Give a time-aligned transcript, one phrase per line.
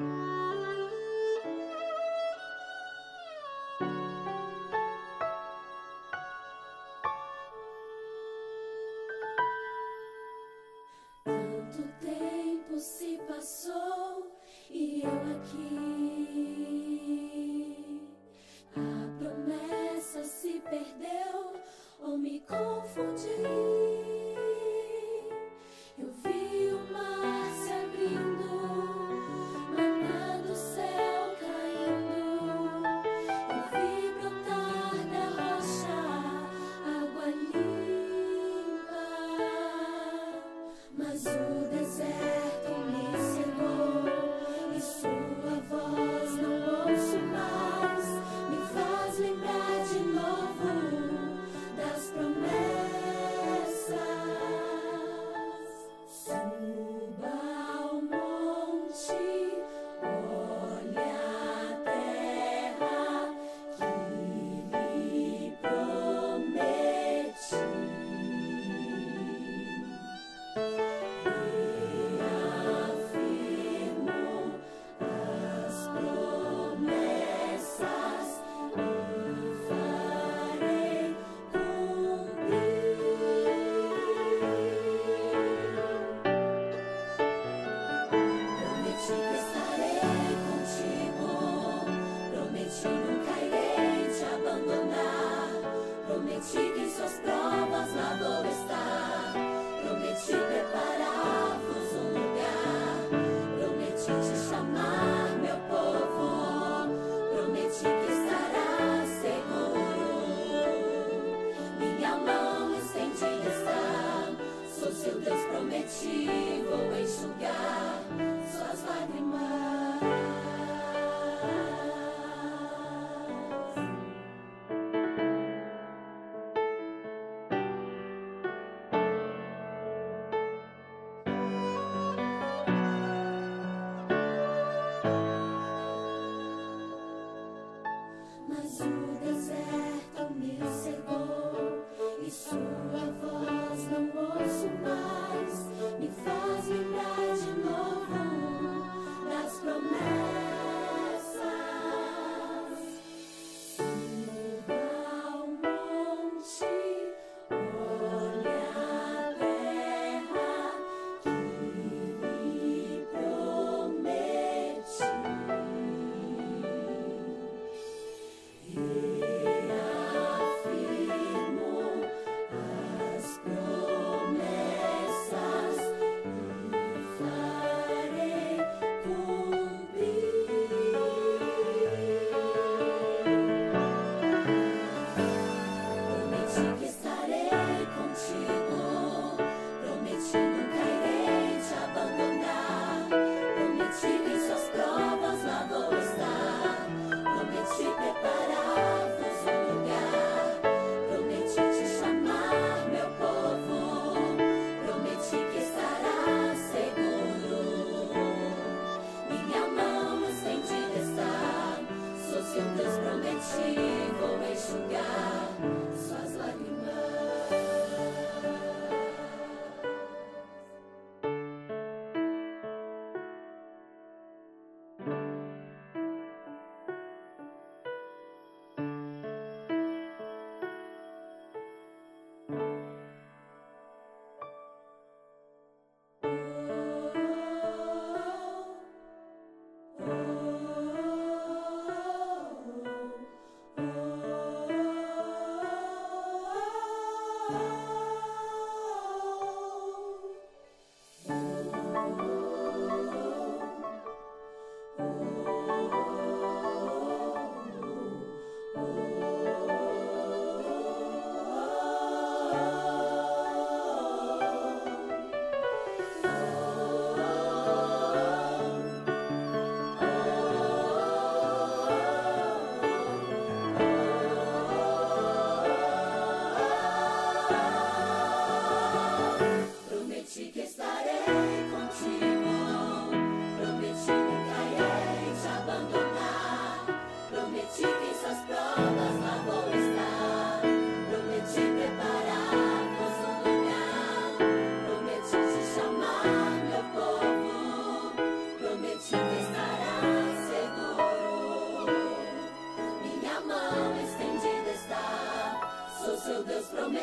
[0.00, 0.29] Tanto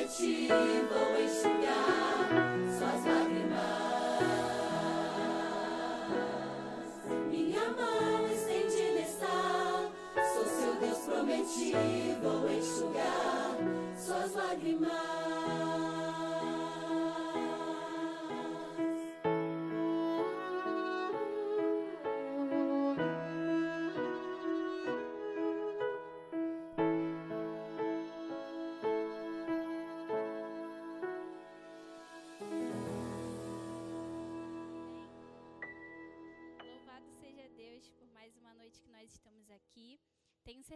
[0.08, 1.17] achieve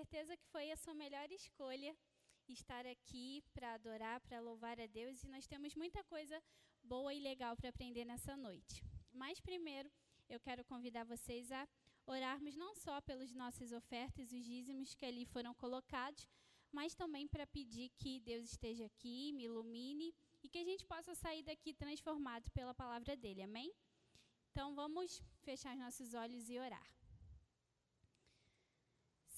[0.01, 1.95] certeza que foi a sua melhor escolha
[2.47, 6.41] estar aqui para adorar, para louvar a Deus e nós temos muita coisa
[6.81, 8.83] boa e legal para aprender nessa noite.
[9.13, 9.91] Mas primeiro,
[10.27, 11.67] eu quero convidar vocês a
[12.07, 16.27] orarmos não só pelas nossas ofertas os dízimos que ali foram colocados,
[16.71, 21.13] mas também para pedir que Deus esteja aqui, me ilumine e que a gente possa
[21.13, 23.43] sair daqui transformado pela palavra dele.
[23.43, 23.71] Amém?
[24.49, 27.00] Então vamos fechar os nossos olhos e orar.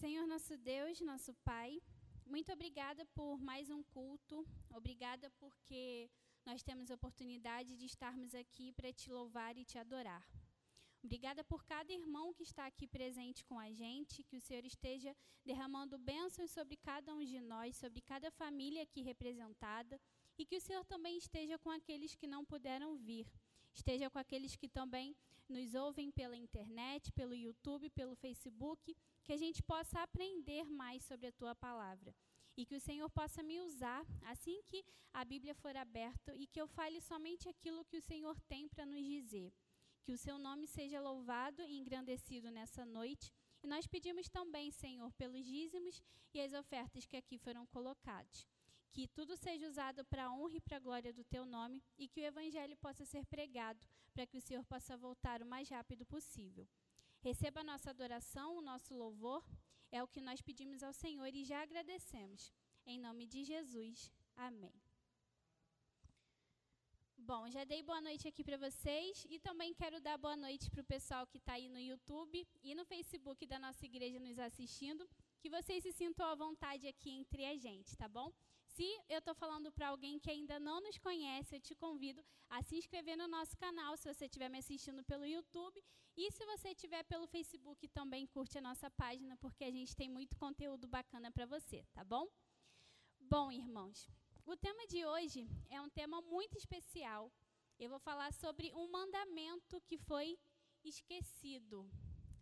[0.04, 1.82] Senhor nosso Deus, nosso Pai,
[2.26, 4.46] muito obrigada por mais um culto.
[4.70, 6.12] Obrigada porque
[6.46, 10.28] nós temos a oportunidade de estarmos aqui para te louvar e te adorar.
[11.02, 15.16] Obrigada por cada irmão que está aqui presente com a gente, que o Senhor esteja
[15.46, 19.98] derramando bênçãos sobre cada um de nós, sobre cada família aqui representada,
[20.38, 23.26] e que o Senhor também esteja com aqueles que não puderam vir
[23.74, 25.16] esteja com aqueles que também
[25.50, 31.28] nos ouvem pela internet, pelo YouTube, pelo Facebook, que a gente possa aprender mais sobre
[31.28, 32.16] a tua palavra.
[32.56, 36.62] E que o Senhor possa me usar assim que a Bíblia for aberta e que
[36.62, 39.52] eu fale somente aquilo que o Senhor tem para nos dizer.
[40.04, 43.32] Que o seu nome seja louvado e engrandecido nessa noite.
[43.64, 46.02] E nós pedimos também, Senhor, pelos dízimos
[46.34, 48.46] e as ofertas que aqui foram colocados
[48.94, 52.08] que tudo seja usado para a honra e para a glória do teu nome e
[52.08, 56.06] que o evangelho possa ser pregado para que o Senhor possa voltar o mais rápido
[56.06, 56.68] possível.
[57.20, 59.44] Receba a nossa adoração, o nosso louvor,
[59.92, 62.54] é o que nós pedimos ao Senhor e já agradecemos.
[62.86, 64.12] Em nome de Jesus.
[64.36, 64.76] Amém.
[67.18, 70.82] Bom, já dei boa noite aqui para vocês e também quero dar boa noite para
[70.82, 75.10] o pessoal que está aí no YouTube e no Facebook da nossa igreja nos assistindo
[75.40, 78.32] que vocês se sintam à vontade aqui entre a gente, tá bom?
[78.74, 82.64] Se eu estou falando para alguém que ainda não nos conhece, eu te convido a
[82.64, 85.80] se inscrever no nosso canal, se você estiver me assistindo pelo YouTube.
[86.18, 90.10] E se você estiver pelo Facebook, também curte a nossa página, porque a gente tem
[90.10, 92.28] muito conteúdo bacana para você, tá bom?
[93.20, 94.10] Bom, irmãos,
[94.44, 97.32] o tema de hoje é um tema muito especial.
[97.78, 100.40] Eu vou falar sobre um mandamento que foi
[100.84, 101.88] esquecido.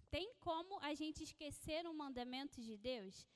[0.09, 3.27] Tem como a gente esquecer um mandamento de Deus?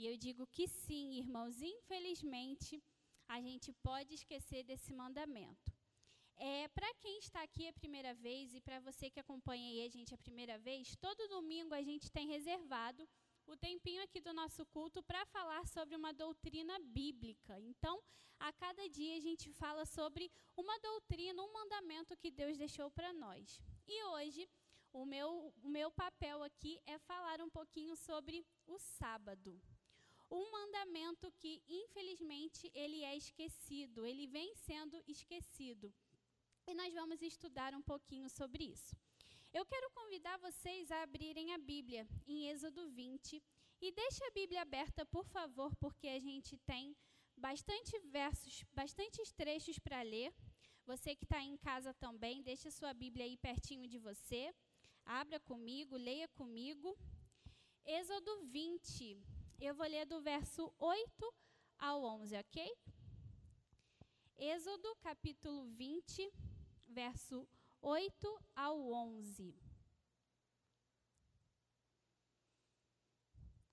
[0.00, 1.60] E eu digo que sim, irmãos.
[1.60, 2.82] Infelizmente,
[3.28, 5.70] a gente pode esquecer desse mandamento.
[6.38, 10.14] É, para quem está aqui a primeira vez e para você que acompanha a gente
[10.14, 13.06] a primeira vez, todo domingo a gente tem reservado
[13.46, 17.60] o tempinho aqui do nosso culto para falar sobre uma doutrina bíblica.
[17.60, 18.02] Então,
[18.38, 23.12] a cada dia a gente fala sobre uma doutrina, um mandamento que Deus deixou para
[23.12, 23.60] nós.
[23.86, 24.48] E hoje
[24.94, 29.60] o meu, o meu papel aqui é falar um pouquinho sobre o sábado.
[30.30, 35.92] Um mandamento que, infelizmente, ele é esquecido, ele vem sendo esquecido.
[36.66, 38.96] E nós vamos estudar um pouquinho sobre isso.
[39.52, 43.42] Eu quero convidar vocês a abrirem a Bíblia em Êxodo 20.
[43.80, 46.96] E deixe a Bíblia aberta, por favor, porque a gente tem
[47.36, 50.32] bastante versos, bastantes trechos para ler.
[50.86, 54.54] Você que está em casa também, deixe a sua Bíblia aí pertinho de você.
[55.04, 56.96] Abra comigo, leia comigo.
[57.84, 59.39] Êxodo 20.
[59.62, 61.34] Eu vou ler do verso 8
[61.78, 62.78] ao 11, ok?
[64.38, 66.32] Êxodo capítulo 20,
[66.88, 67.46] verso
[67.82, 69.54] 8 ao 11.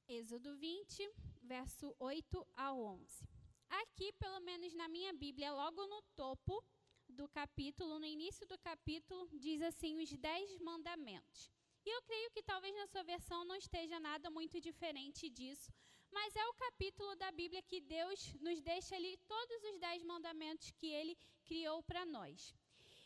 [0.09, 1.09] Êxodo 20,
[1.41, 3.25] verso 8 ao 11.
[3.69, 6.61] Aqui, pelo menos na minha Bíblia, logo no topo,
[7.07, 11.49] do capítulo, no início do capítulo, diz assim: os dez mandamentos.
[11.87, 15.71] E eu creio que talvez na sua versão não esteja nada muito diferente disso,
[16.11, 20.69] mas é o capítulo da Bíblia que Deus nos deixa ali todos os dez mandamentos
[20.71, 22.53] que Ele criou para nós.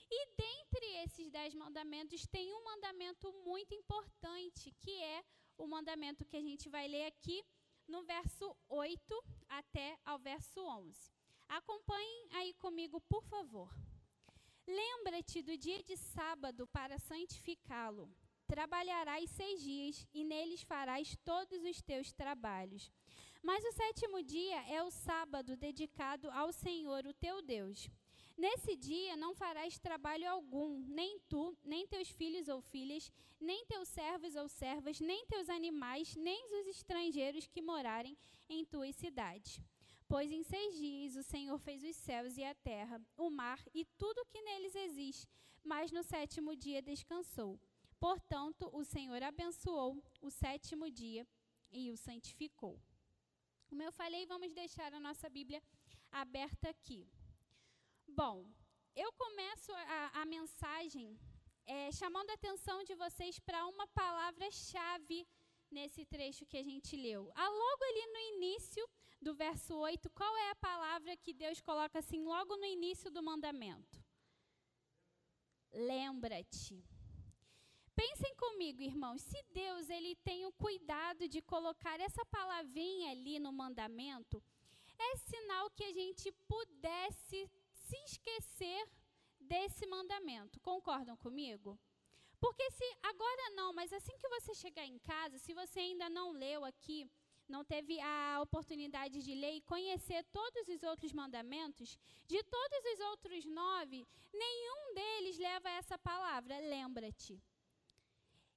[0.10, 5.24] E dentre esses dez mandamentos tem um mandamento muito importante, que é
[5.60, 7.46] o mandamento que a gente vai ler aqui
[7.88, 11.14] no verso 8 até ao verso 11.
[11.48, 13.70] Acompanhem aí comigo, por favor.
[14.66, 18.12] Lembra-te do dia de sábado para santificá-lo.
[18.52, 22.92] Trabalharás seis dias e neles farás todos os teus trabalhos.
[23.42, 27.90] Mas o sétimo dia é o sábado dedicado ao Senhor, o teu Deus.
[28.38, 33.88] Nesse dia não farás trabalho algum, nem tu, nem teus filhos ou filhas, nem teus
[33.88, 38.18] servos ou servas, nem teus animais, nem os estrangeiros que morarem
[38.50, 39.62] em tuas cidades.
[40.10, 43.86] Pois em seis dias o Senhor fez os céus e a terra, o mar e
[43.98, 45.26] tudo o que neles existe,
[45.64, 47.58] mas no sétimo dia descansou.
[48.06, 49.92] Portanto, o Senhor abençoou
[50.28, 51.24] o sétimo dia
[51.80, 52.76] e o santificou.
[53.68, 55.62] Como eu falei, vamos deixar a nossa Bíblia
[56.12, 57.02] aberta aqui.
[58.08, 58.38] Bom,
[58.96, 61.08] eu começo a, a mensagem
[61.64, 65.20] é, chamando a atenção de vocês para uma palavra-chave
[65.70, 67.32] nesse trecho que a gente leu.
[67.36, 68.84] Ah, logo ali no início
[69.22, 73.22] do verso 8, qual é a palavra que Deus coloca assim logo no início do
[73.22, 74.04] mandamento?
[75.72, 76.84] Lembra-te.
[77.96, 83.52] Pensem comigo, irmãos, se Deus ele tem o cuidado de colocar essa palavrinha ali no
[83.52, 84.42] mandamento,
[84.98, 88.88] é sinal que a gente pudesse se esquecer
[89.40, 90.60] desse mandamento.
[90.60, 91.78] Concordam comigo?
[92.40, 96.32] Porque se agora não, mas assim que você chegar em casa, se você ainda não
[96.32, 97.10] leu aqui,
[97.48, 103.00] não teve a oportunidade de ler e conhecer todos os outros mandamentos, de todos os
[103.12, 107.42] outros nove, nenhum deles leva essa palavra, lembra-te.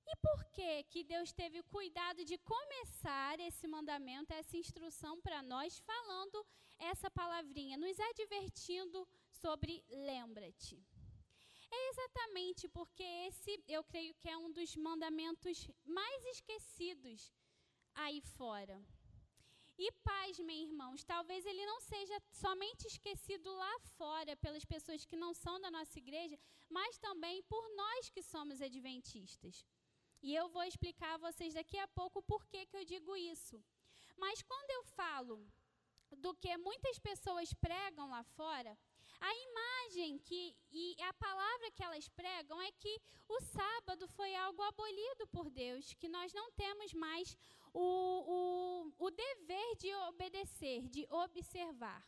[0.07, 5.43] E por que que Deus teve o cuidado de começar esse mandamento, essa instrução para
[5.43, 6.47] nós, falando
[6.79, 10.77] essa palavrinha, nos advertindo sobre lembra-te?
[11.71, 17.33] É exatamente porque esse, eu creio que é um dos mandamentos mais esquecidos
[17.95, 18.77] aí fora.
[19.77, 25.35] E pasmem, irmãos, talvez ele não seja somente esquecido lá fora pelas pessoas que não
[25.35, 29.65] são da nossa igreja, mas também por nós que somos adventistas.
[30.27, 33.63] E eu vou explicar a vocês daqui a pouco por que, que eu digo isso.
[34.17, 35.37] Mas quando eu falo
[36.17, 38.73] do que muitas pessoas pregam lá fora,
[39.21, 42.95] a imagem que e a palavra que elas pregam é que
[43.29, 47.37] o sábado foi algo abolido por Deus, que nós não temos mais
[47.75, 47.87] o,
[48.37, 52.03] o, o dever de obedecer, de observar.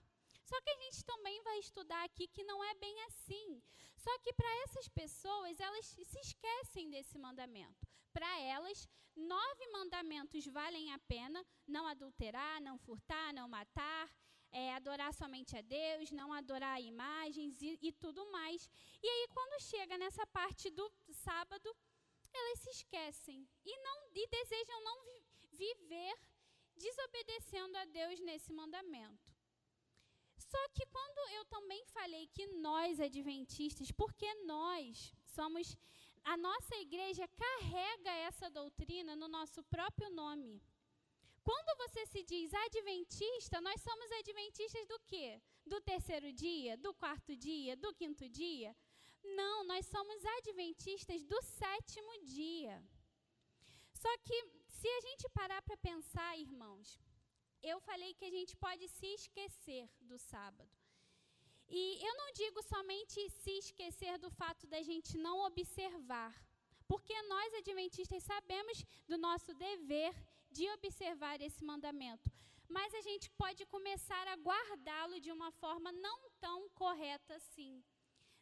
[0.48, 3.60] Só que a gente também vai estudar aqui que não é bem assim.
[3.96, 7.84] Só que para essas pessoas, elas se esquecem desse mandamento.
[8.12, 14.08] Para elas, nove mandamentos valem a pena: não adulterar, não furtar, não matar,
[14.52, 18.70] é, adorar somente a Deus, não adorar imagens e, e tudo mais.
[19.02, 21.76] E aí, quando chega nessa parte do sábado,
[22.32, 25.18] elas se esquecem e, não, e desejam não vi,
[25.64, 26.16] viver
[26.76, 29.35] desobedecendo a Deus nesse mandamento.
[30.52, 35.76] Só que quando eu também falei que nós adventistas, porque nós somos
[36.32, 40.60] a nossa igreja carrega essa doutrina no nosso próprio nome.
[41.48, 45.40] Quando você se diz adventista, nós somos adventistas do quê?
[45.64, 48.74] Do terceiro dia, do quarto dia, do quinto dia?
[49.40, 52.76] Não, nós somos adventistas do sétimo dia.
[53.92, 54.36] Só que
[54.66, 56.98] se a gente parar para pensar, irmãos,
[57.62, 60.70] eu falei que a gente pode se esquecer do sábado.
[61.68, 66.32] E eu não digo somente se esquecer do fato da gente não observar,
[66.86, 70.14] porque nós adventistas sabemos do nosso dever
[70.50, 72.30] de observar esse mandamento,
[72.68, 77.82] mas a gente pode começar a guardá-lo de uma forma não tão correta assim,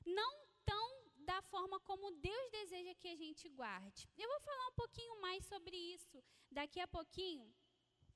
[0.05, 4.09] não tão da forma como Deus deseja que a gente guarde.
[4.19, 7.51] Eu vou falar um pouquinho mais sobre isso daqui a pouquinho.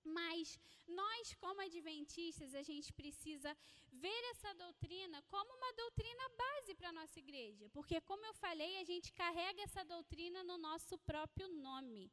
[0.08, 3.56] Mas nós, como adventistas, a gente precisa
[3.92, 7.68] ver essa doutrina como uma doutrina base para a nossa igreja.
[7.70, 12.10] Porque, como eu falei, a gente carrega essa doutrina no nosso próprio nome.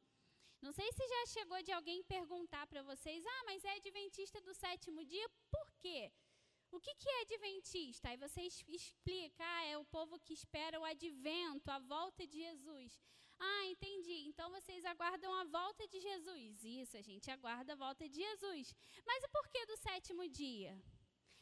[0.60, 4.54] Não sei se já chegou de alguém perguntar para vocês: ah, mas é adventista do
[4.54, 6.12] sétimo dia, por quê?
[6.70, 8.08] O que, que é adventista?
[8.08, 13.00] Aí você explica: ah, é o povo que espera o advento, a volta de Jesus.
[13.38, 14.24] Ah, entendi.
[14.28, 16.64] Então vocês aguardam a volta de Jesus.
[16.64, 18.74] Isso, a gente aguarda a volta de Jesus.
[19.06, 20.80] Mas o porquê do sétimo dia?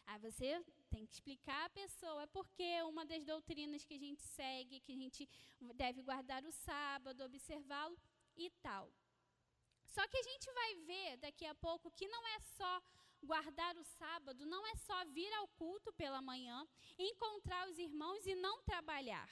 [0.07, 4.81] Aí você tem que explicar a pessoa porque uma das doutrinas que a gente segue,
[4.81, 5.29] que a gente
[5.75, 7.97] deve guardar o sábado, observá-lo
[8.37, 8.93] e tal.
[9.87, 12.83] Só que a gente vai ver daqui a pouco que não é só
[13.23, 16.67] guardar o sábado, não é só vir ao culto pela manhã,
[16.99, 19.29] encontrar os irmãos e não trabalhar.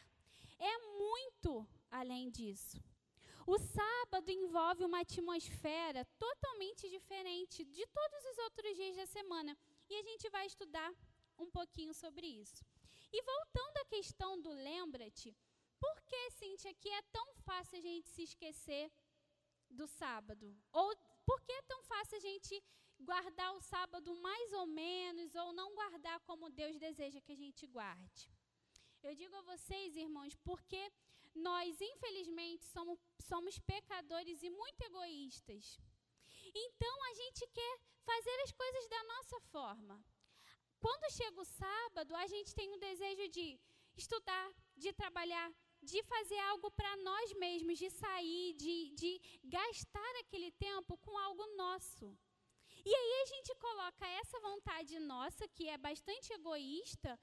[0.58, 1.66] É muito
[2.00, 2.78] além disso.
[3.46, 9.56] O sábado envolve uma atmosfera totalmente diferente de todos os outros dias da semana.
[9.90, 10.90] E a gente vai estudar
[11.38, 12.64] um pouquinho sobre isso.
[13.12, 15.36] E voltando à questão do lembra-te,
[15.80, 18.90] por que, Cíntia, que é tão fácil a gente se esquecer
[19.68, 20.56] do sábado?
[20.72, 20.96] Ou
[21.26, 22.62] por que é tão fácil a gente
[23.00, 27.66] guardar o sábado mais ou menos, ou não guardar como Deus deseja que a gente
[27.66, 28.30] guarde?
[29.02, 30.80] Eu digo a vocês, irmãos, porque
[31.34, 35.76] nós, infelizmente, somos, somos pecadores e muito egoístas.
[36.54, 40.04] Então, a gente quer fazer as coisas da nossa forma.
[40.78, 43.58] Quando chega o sábado, a gente tem o desejo de
[43.96, 50.52] estudar, de trabalhar, de fazer algo para nós mesmos, de sair, de, de gastar aquele
[50.52, 52.16] tempo com algo nosso.
[52.84, 57.18] E aí a gente coloca essa vontade nossa, que é bastante egoísta,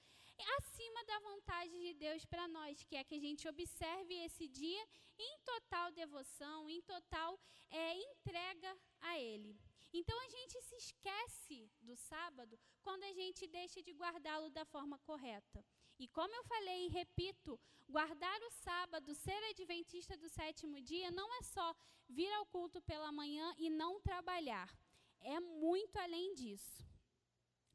[0.58, 4.88] acima da vontade de Deus para nós, que é que a gente observe esse dia
[5.18, 9.58] em total devoção, em total é, entrega a Ele.
[9.92, 15.00] Então a gente se esquece do sábado quando a gente deixa de guardá-lo da forma
[15.00, 15.66] correta.
[15.98, 21.34] E como eu falei e repito, guardar o sábado, ser adventista do sétimo dia, não
[21.40, 21.76] é só
[22.08, 24.70] vir ao culto pela manhã e não trabalhar.
[25.22, 26.86] É muito além disso.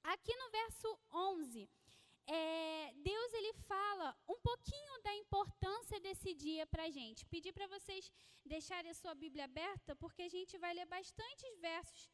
[0.02, 1.68] Aqui no verso 11,
[2.26, 7.26] é, Deus ele fala um pouquinho da importância desse dia para a gente.
[7.26, 8.10] Pedir para vocês
[8.44, 12.10] deixarem a sua Bíblia aberta, porque a gente vai ler bastantes versos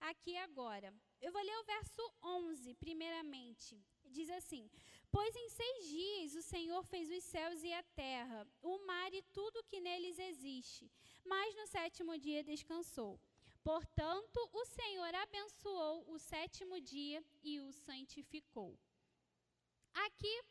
[0.00, 0.92] aqui agora.
[1.20, 3.82] Eu vou ler o verso 11, primeiramente.
[4.04, 4.70] Diz assim:
[5.10, 9.22] Pois em seis dias o Senhor fez os céus e a terra, o mar e
[9.32, 10.90] tudo que neles existe,
[11.24, 13.18] mas no sétimo dia descansou.
[13.62, 18.78] Portanto, o Senhor abençoou o sétimo dia e o santificou.
[19.94, 20.42] Aqui,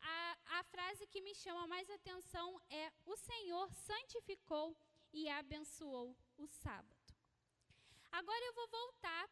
[0.00, 4.76] a, a frase que me chama mais atenção é: O Senhor santificou
[5.12, 7.14] e abençoou o sábado.
[8.10, 9.28] Agora eu vou voltar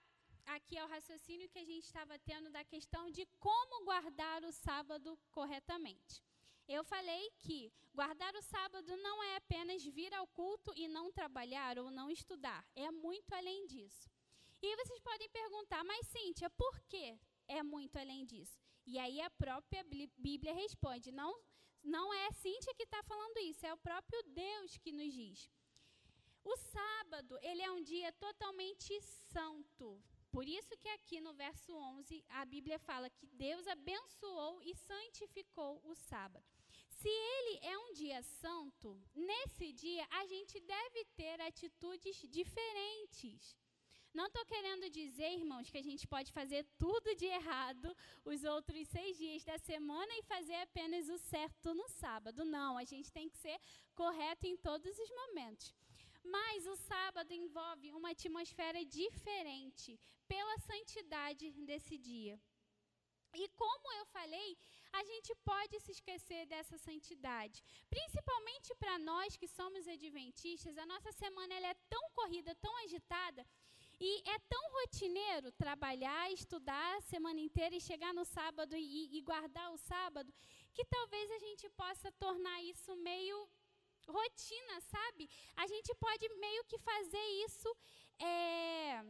[0.46, 5.18] aqui ao raciocínio que a gente estava tendo da questão de como guardar o sábado
[5.30, 6.22] corretamente.
[6.68, 11.78] Eu falei que guardar o sábado não é apenas vir ao culto e não trabalhar
[11.78, 14.10] ou não estudar, é muito além disso.
[14.62, 18.58] E vocês podem perguntar, mas Cíntia, por que é muito além disso?
[18.86, 19.84] E aí a própria
[20.16, 21.32] Bíblia responde: não,
[21.82, 25.50] não é a Cíntia que está falando isso, é o próprio Deus que nos diz.
[26.44, 30.02] O sábado, ele é um dia totalmente santo.
[30.30, 35.80] Por isso que aqui no verso 11 a Bíblia fala que Deus abençoou e santificou
[35.84, 36.44] o sábado.
[36.88, 43.56] Se ele é um dia santo, nesse dia a gente deve ter atitudes diferentes.
[44.18, 47.88] Não estou querendo dizer, irmãos, que a gente pode fazer tudo de errado
[48.24, 52.44] os outros seis dias da semana e fazer apenas o certo no sábado.
[52.44, 53.58] Não, a gente tem que ser
[53.92, 55.74] correto em todos os momentos.
[56.22, 59.98] Mas o sábado envolve uma atmosfera diferente
[60.28, 62.40] pela santidade desse dia.
[63.34, 64.56] E como eu falei,
[64.92, 67.64] a gente pode se esquecer dessa santidade.
[67.90, 73.44] Principalmente para nós que somos adventistas, a nossa semana ela é tão corrida, tão agitada,
[74.00, 79.20] e é tão rotineiro trabalhar, estudar a semana inteira e chegar no sábado e, e
[79.22, 80.32] guardar o sábado,
[80.72, 83.48] que talvez a gente possa tornar isso meio
[84.08, 85.30] rotina, sabe?
[85.56, 87.76] A gente pode meio que fazer isso
[88.18, 89.04] é,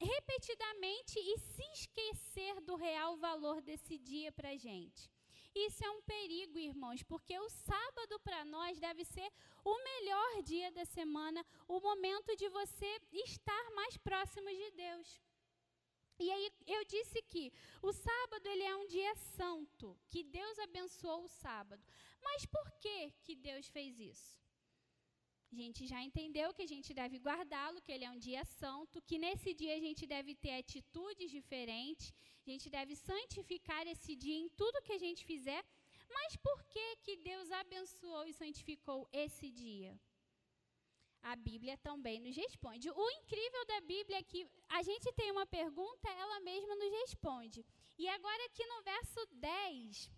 [0.00, 5.11] repetidamente e se esquecer do real valor desse dia para a gente.
[5.54, 9.30] Isso é um perigo, irmãos, porque o sábado para nós deve ser
[9.64, 15.20] o melhor dia da semana, o momento de você estar mais próximo de Deus.
[16.18, 21.24] E aí eu disse que o sábado ele é um dia santo, que Deus abençoou
[21.24, 21.82] o sábado.
[22.22, 24.41] Mas por que que Deus fez isso?
[25.52, 29.02] A gente já entendeu que a gente deve guardá-lo, que ele é um dia santo,
[29.08, 32.06] que nesse dia a gente deve ter atitudes diferentes,
[32.46, 35.62] a gente deve santificar esse dia em tudo que a gente fizer.
[36.16, 39.92] Mas por que que Deus abençoou e santificou esse dia?
[41.22, 42.90] A Bíblia também nos responde.
[42.90, 47.64] O incrível da Bíblia é que a gente tem uma pergunta, ela mesma nos responde.
[47.98, 50.10] E agora aqui no verso 10,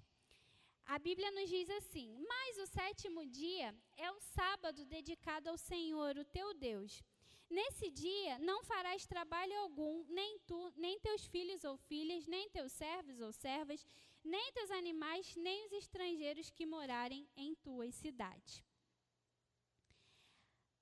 [0.87, 6.17] a Bíblia nos diz assim: Mas o sétimo dia é o sábado dedicado ao Senhor,
[6.17, 7.03] o teu Deus.
[7.49, 12.73] Nesse dia não farás trabalho algum, nem tu, nem teus filhos ou filhas, nem teus
[12.73, 13.87] servos ou servas,
[14.23, 18.63] nem teus animais, nem os estrangeiros que morarem em tuas cidades.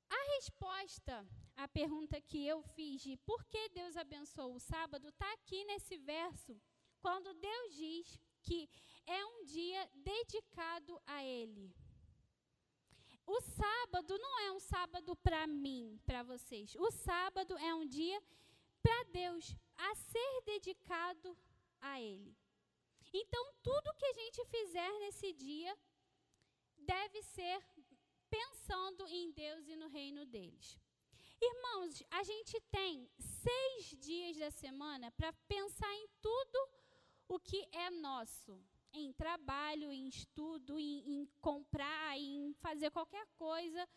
[0.08, 5.32] A resposta à pergunta que eu fiz de por que Deus abençoou o sábado está
[5.32, 6.60] aqui nesse verso,
[7.00, 8.68] quando Deus diz que
[9.06, 11.74] é um dia dedicado a Ele.
[13.26, 16.74] O sábado não é um sábado para mim, para vocês.
[16.74, 18.20] O sábado é um dia
[18.82, 21.36] para Deus, a ser dedicado
[21.80, 22.36] a Ele.
[23.12, 25.76] Então, tudo que a gente fizer nesse dia
[26.78, 27.62] deve ser
[28.28, 30.78] pensando em Deus e no reino deles.
[31.40, 36.58] Irmãos, a gente tem seis dias da semana para pensar em tudo
[37.34, 38.54] o que é nosso
[38.92, 43.88] em trabalho, em estudo, em, em comprar, em fazer qualquer coisa.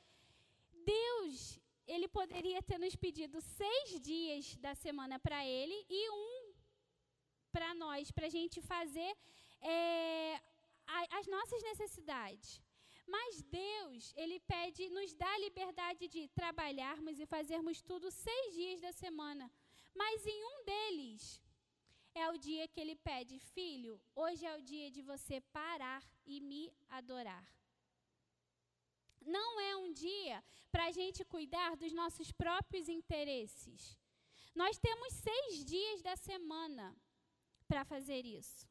[0.71, 6.53] Deus, ele poderia ter nos pedido seis dias da semana para ele e um
[7.51, 9.11] para nós, para a gente fazer
[9.61, 10.41] é,
[10.87, 12.61] a, as nossas necessidades.
[13.07, 18.81] Mas Deus, Ele pede, nos dá a liberdade de trabalharmos e fazermos tudo seis dias
[18.81, 19.51] da semana.
[19.93, 21.41] Mas em um deles,
[22.15, 26.39] é o dia que ele pede: Filho, hoje é o dia de você parar e
[26.39, 27.45] me adorar.
[29.37, 33.97] Não é um dia para a gente cuidar dos nossos próprios interesses.
[34.53, 36.95] Nós temos seis dias da semana
[37.67, 38.67] para fazer isso.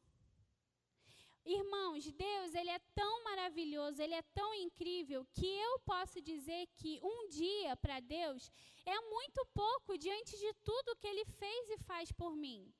[1.45, 6.99] Irmãos, Deus, ele é tão maravilhoso, ele é tão incrível que eu posso dizer que
[7.03, 8.51] um dia para Deus
[8.83, 12.73] é muito pouco diante de tudo que ele fez e faz por mim.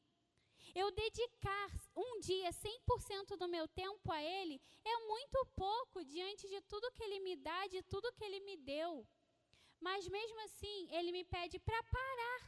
[0.76, 6.60] Eu dedicar um dia 100% do meu tempo a ele é muito pouco diante de
[6.72, 9.08] tudo que ele me dá, de tudo que ele me deu.
[9.80, 12.42] Mas mesmo assim, ele me pede para parar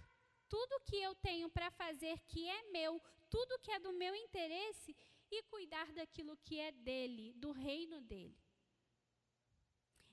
[0.50, 4.96] tudo que eu tenho para fazer que é meu, tudo que é do meu interesse
[5.32, 8.38] e cuidar daquilo que é dele, do reino dele.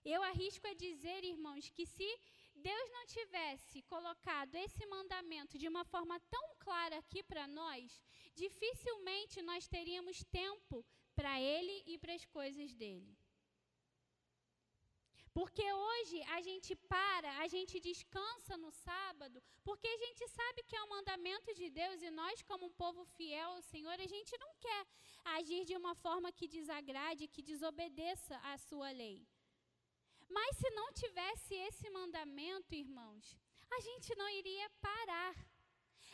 [0.04, 2.08] Eu arrisco a dizer, irmãos, que se
[2.68, 8.00] Deus não tivesse colocado esse mandamento de uma forma tão clara aqui para nós,
[8.42, 10.76] dificilmente nós teríamos tempo
[11.18, 13.12] para Ele e para as coisas dele.
[15.36, 20.76] Porque hoje a gente para, a gente descansa no sábado, porque a gente sabe que
[20.76, 24.38] é um mandamento de Deus e nós, como um povo fiel ao Senhor, a gente
[24.44, 24.82] não quer
[25.36, 29.18] agir de uma forma que desagrade, que desobedeça à sua lei.
[30.28, 33.36] Mas se não tivesse esse mandamento, irmãos,
[33.70, 35.34] a gente não iria parar.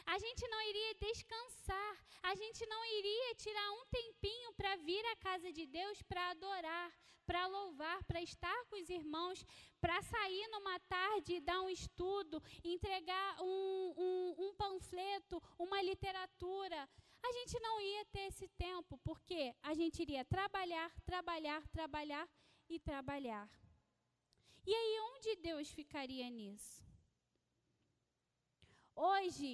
[0.06, 5.16] A gente não iria descansar, a gente não iria tirar um tempinho para vir à
[5.16, 6.92] casa de Deus para adorar,
[7.26, 9.44] para louvar, para estar com os irmãos,
[9.80, 16.88] para sair numa tarde e dar um estudo, entregar um, um, um panfleto, uma literatura.
[17.22, 22.28] A gente não ia ter esse tempo, porque a gente iria trabalhar, trabalhar, trabalhar
[22.68, 23.48] e trabalhar.
[24.70, 26.74] E aí, onde Deus ficaria nisso?
[28.94, 29.48] Hoje,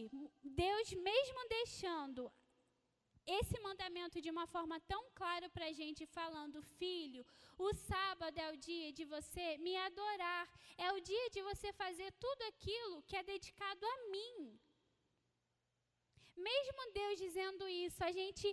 [0.62, 2.22] Deus, mesmo deixando
[3.36, 7.22] esse mandamento de uma forma tão clara para a gente, falando: Filho,
[7.66, 10.44] o sábado é o dia de você me adorar,
[10.86, 14.38] é o dia de você fazer tudo aquilo que é dedicado a mim.
[16.50, 18.46] Mesmo Deus dizendo isso, a gente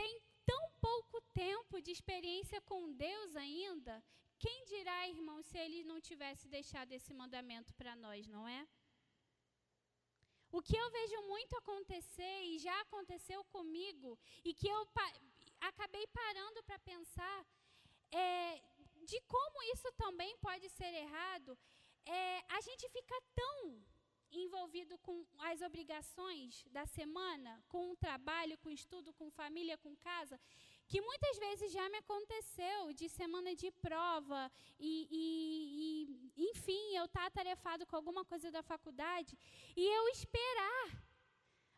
[0.00, 0.12] tem
[0.50, 3.94] tão pouco tempo de experiência com Deus ainda.
[4.38, 8.66] Quem dirá, irmão, se ele não tivesse deixado esse mandamento para nós, não é?
[10.50, 15.12] O que eu vejo muito acontecer e já aconteceu comigo e que eu pa
[15.60, 17.46] acabei parando para pensar
[18.12, 18.62] é,
[19.04, 21.58] de como isso também pode ser errado,
[22.06, 23.82] é, a gente fica tão
[24.30, 29.96] envolvido com as obrigações da semana, com o trabalho, com o estudo, com família, com
[29.96, 30.40] casa,
[30.86, 37.06] que muitas vezes já me aconteceu de semana de prova e, e, e enfim, eu
[37.06, 39.36] estar tá atarefado com alguma coisa da faculdade
[39.76, 40.86] e eu esperar,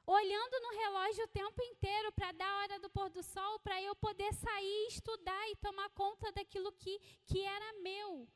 [0.06, 3.80] olhando no relógio o tempo inteiro para dar a hora do pôr do sol, para
[3.82, 8.28] eu poder sair, estudar e tomar conta daquilo que, que era meu.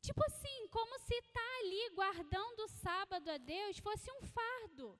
[0.00, 4.98] Tipo assim, como se estar tá ali guardando o sábado a Deus fosse um fardo.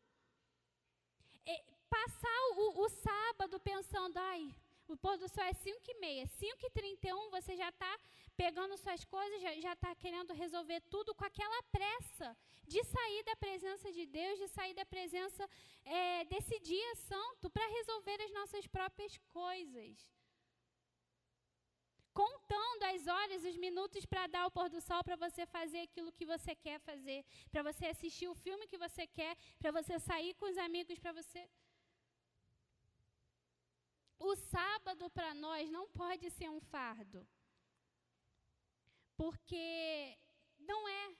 [1.44, 4.54] É, passar o, o sábado pensando, ai,
[4.86, 6.26] o pôr do sol é 5 e meia.
[6.26, 7.98] 5 e 31 você já está
[8.36, 13.92] pegando suas coisas, já está querendo resolver tudo com aquela pressa de sair da presença
[13.92, 15.48] de Deus, de sair da presença
[15.84, 20.08] é, desse dia santo para resolver as nossas próprias coisas.
[22.12, 26.12] Contando as horas, os minutos para dar o pôr do sol, para você fazer aquilo
[26.12, 30.32] que você quer fazer, para você assistir o filme que você quer, para você sair
[30.34, 31.48] com os amigos, para você
[34.18, 37.26] o sábado para nós não pode ser um fardo.
[39.16, 40.18] Porque
[40.58, 41.16] não é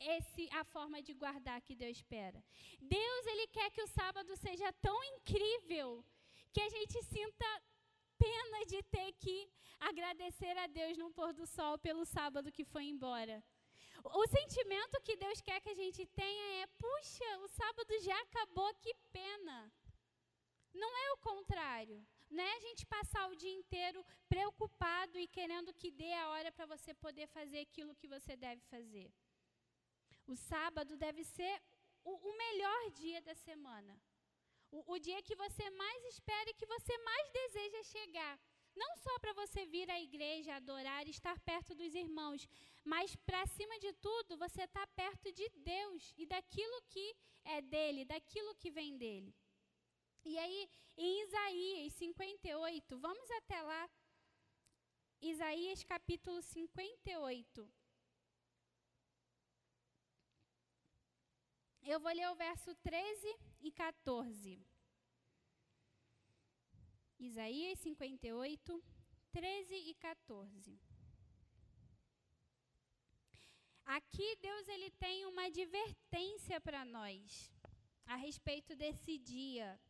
[0.00, 2.42] esse a forma de guardar que Deus espera.
[2.80, 6.04] Deus ele quer que o sábado seja tão incrível
[6.52, 7.62] que a gente sinta
[8.18, 12.84] pena de ter que agradecer a Deus no pôr do sol pelo sábado que foi
[12.84, 13.42] embora.
[14.04, 18.72] O sentimento que Deus quer que a gente tenha é: puxa, o sábado já acabou,
[18.74, 19.72] que pena.
[20.72, 22.06] Não é o contrário.
[22.30, 26.52] Não é a gente passar o dia inteiro preocupado e querendo que dê a hora
[26.52, 29.10] para você poder fazer aquilo que você deve fazer.
[30.26, 31.62] O sábado deve ser
[32.04, 33.98] o, o melhor dia da semana.
[34.70, 38.38] O, o dia que você mais espera e que você mais deseja chegar.
[38.76, 42.46] Não só para você vir à igreja, adorar estar perto dos irmãos,
[42.84, 48.04] mas para cima de tudo, você está perto de Deus e daquilo que é dele,
[48.04, 49.34] daquilo que vem dele.
[50.30, 53.90] E aí, em Isaías 58, vamos até lá.
[55.22, 57.66] Isaías capítulo 58.
[61.82, 64.62] Eu vou ler o verso 13 e 14.
[67.18, 68.84] Isaías 58,
[69.32, 70.78] 13 e 14.
[73.86, 77.50] Aqui Deus ele tem uma advertência para nós
[78.04, 79.80] a respeito desse dia,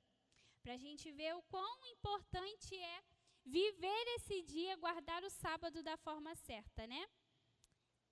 [0.69, 3.03] para a gente ver o quão importante é
[3.43, 7.07] viver esse dia, guardar o sábado da forma certa, né?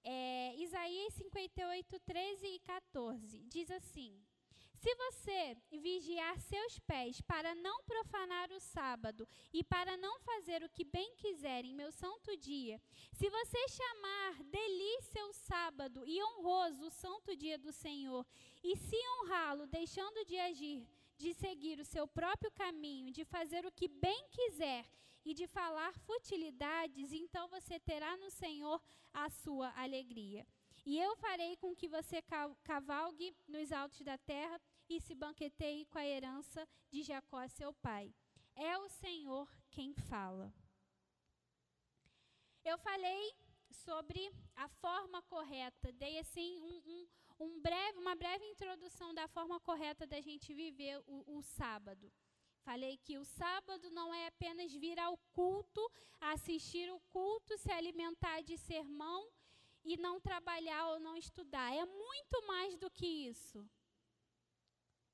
[0.03, 4.25] É, Isaías 58, 13 e 14 diz assim:
[4.73, 10.71] Se você vigiar seus pés para não profanar o sábado e para não fazer o
[10.71, 12.81] que bem quiser em meu santo dia,
[13.13, 18.25] se você chamar delícia o sábado e honroso o santo dia do Senhor,
[18.65, 23.73] e se honrá-lo, deixando de agir, de seguir o seu próprio caminho, de fazer o
[23.73, 24.85] que bem quiser
[25.25, 28.81] e de falar futilidades, então você terá no Senhor
[29.13, 30.47] a sua alegria.
[30.85, 32.23] E eu farei com que você
[32.63, 38.15] cavalgue nos altos da terra e se banqueteie com a herança de Jacó, seu pai.
[38.55, 40.55] É o Senhor quem fala.
[42.65, 43.35] Eu falei
[43.71, 49.61] sobre a forma correta, dei assim um, um, um breve, uma breve introdução da forma
[49.61, 52.13] correta da gente viver o, o sábado.
[52.65, 55.81] Falei que o sábado não é apenas vir ao culto,
[56.21, 59.29] assistir o culto, se alimentar de sermão
[59.85, 61.73] e não trabalhar ou não estudar.
[61.73, 63.65] É muito mais do que isso.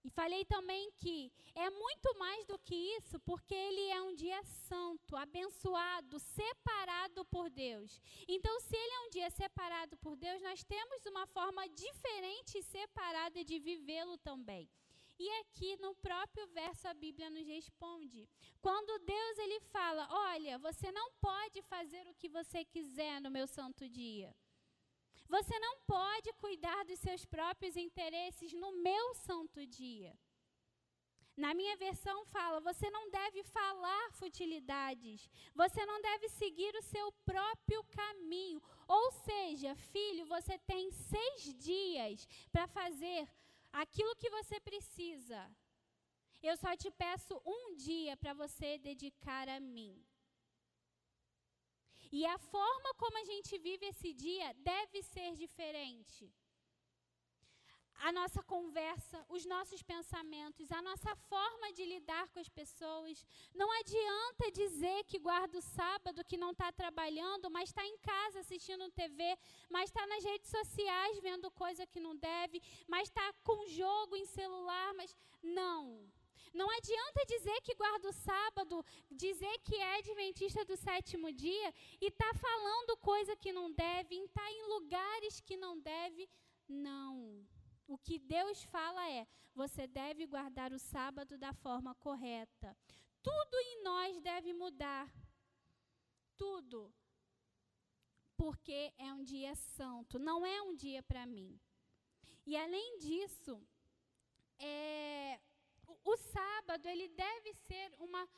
[0.05, 4.43] E falei também que é muito mais do que isso, porque ele é um dia
[4.45, 8.01] santo, abençoado, separado por Deus.
[8.27, 12.62] Então, se ele é um dia separado por Deus, nós temos uma forma diferente e
[12.62, 14.69] separada de vivê-lo também.
[15.19, 18.29] E aqui no próprio verso a Bíblia nos responde.
[18.61, 23.47] Quando Deus ele fala: "Olha, você não pode fazer o que você quiser no meu
[23.47, 24.35] santo dia.
[25.37, 30.12] Você não pode cuidar dos seus próprios interesses no meu santo dia."
[31.37, 37.11] Na minha versão fala: você não deve falar futilidades, você não deve seguir o seu
[37.31, 38.61] próprio caminho.
[38.87, 43.27] Ou seja, filho, você tem seis dias para fazer
[43.73, 45.40] aquilo que você precisa.
[46.42, 50.05] Eu só te peço um dia para você dedicar a mim.
[52.12, 56.31] E a forma como a gente vive esse dia deve ser diferente
[58.03, 63.25] a nossa conversa, os nossos pensamentos, a nossa forma de lidar com as pessoas.
[63.55, 68.40] Não adianta dizer que guarda o sábado, que não está trabalhando, mas está em casa
[68.40, 69.38] assistindo TV,
[69.70, 74.27] mas está nas redes sociais vendo coisa que não deve, mas está com jogo em
[74.27, 76.11] celular, mas não.
[76.52, 82.07] Não adianta dizer que guarda o sábado, dizer que é adventista do sétimo dia e
[82.07, 86.28] está falando coisa que não deve, está em lugares que não deve.
[86.68, 87.46] Não.
[87.87, 92.76] O que Deus fala é: você deve guardar o sábado da forma correta.
[93.22, 95.12] Tudo em nós deve mudar.
[96.37, 96.92] Tudo.
[98.37, 101.61] Porque é um dia santo, não é um dia para mim.
[102.44, 103.62] E além disso,
[104.59, 105.40] é,
[106.05, 108.29] o, sábado ele deve ser uma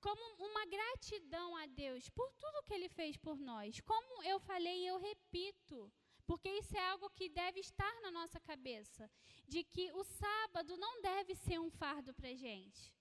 [0.00, 3.80] como uma gratidão a Deus por tudo que Ele fez por nós.
[3.80, 5.92] Como eu falei, eu repito.
[6.26, 9.10] Porque isso é algo que deve estar na nossa cabeça,
[9.48, 12.94] de que o sábado não deve ser um fardo para gente.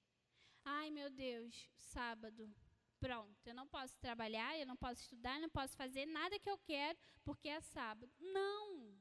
[0.66, 2.52] Ai, meu Deus, sábado,
[3.00, 6.50] pronto, eu não posso trabalhar, eu não posso estudar, eu não posso fazer nada que
[6.50, 8.12] eu quero, porque é sábado.
[8.20, 8.99] Não!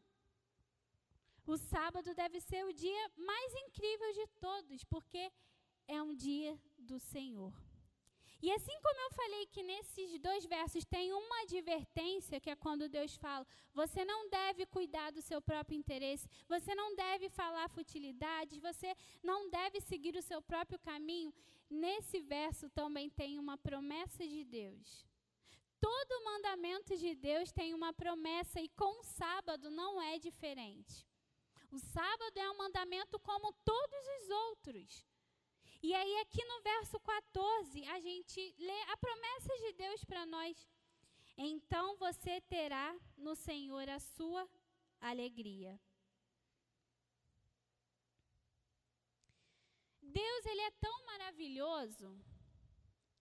[1.53, 5.33] O sábado deve ser o dia mais incrível de todos, porque
[5.97, 7.55] é um dia do Senhor.
[8.43, 12.93] E assim como eu falei que nesses dois versos tem uma advertência, que é quando
[12.99, 18.59] Deus fala: você não deve cuidar do seu próprio interesse, você não deve falar futilidades,
[18.59, 21.33] você não deve seguir o seu próprio caminho.
[21.71, 25.07] Nesse verso também tem uma promessa de Deus.
[25.81, 31.08] Todo mandamento de Deus tem uma promessa e com o sábado não é diferente.
[31.71, 35.07] O sábado é um mandamento como todos os outros.
[35.83, 40.57] E aí, aqui no verso 14, a gente lê a promessa de Deus para nós.
[41.37, 44.49] Então você terá no Senhor a sua
[45.01, 45.79] alegria.
[50.03, 52.19] Deus, ele é tão maravilhoso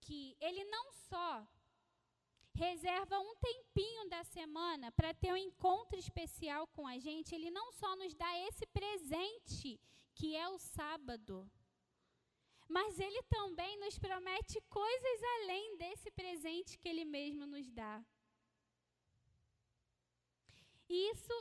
[0.02, 1.46] que ele não só
[2.66, 7.72] reserva um tempinho da semana para ter um encontro especial com a gente, ele não
[7.72, 9.80] só nos dá esse presente
[10.16, 11.36] que é o sábado,
[12.68, 18.04] mas Ele também nos promete coisas além desse presente que Ele mesmo nos dá.
[20.90, 21.36] E isso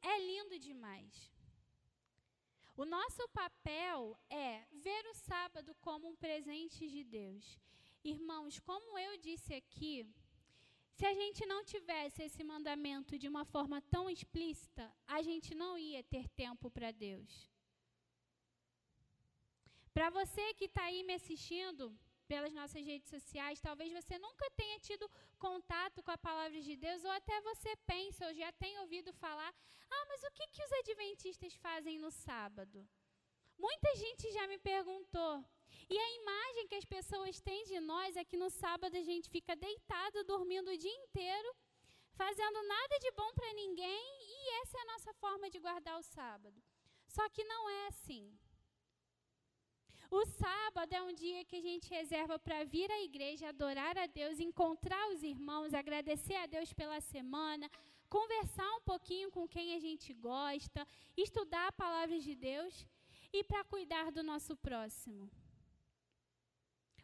[0.00, 1.30] é lindo demais.
[2.76, 7.58] O nosso papel é ver o sábado como um presente de Deus.
[8.02, 10.06] Irmãos, como eu disse aqui,
[11.00, 15.78] se a gente não tivesse esse mandamento de uma forma tão explícita, a gente não
[15.78, 17.30] ia ter tempo para Deus.
[19.94, 21.84] Para você que está aí me assistindo
[22.28, 27.02] pelas nossas redes sociais, talvez você nunca tenha tido contato com a palavra de Deus,
[27.02, 29.54] ou até você pensa, ou já tenha ouvido falar:
[29.90, 32.86] ah, mas o que, que os adventistas fazem no sábado?
[33.66, 35.32] Muita gente já me perguntou.
[35.94, 39.28] E a imagem que as pessoas têm de nós é que no sábado a gente
[39.28, 41.50] fica deitado, dormindo o dia inteiro,
[42.20, 46.02] fazendo nada de bom para ninguém, e essa é a nossa forma de guardar o
[46.02, 46.58] sábado.
[47.16, 48.24] Só que não é assim.
[50.10, 54.06] O sábado é um dia que a gente reserva para vir à igreja, adorar a
[54.06, 57.70] Deus, encontrar os irmãos, agradecer a Deus pela semana,
[58.08, 60.86] conversar um pouquinho com quem a gente gosta,
[61.26, 62.86] estudar a palavra de Deus
[63.32, 65.30] e para cuidar do nosso próximo.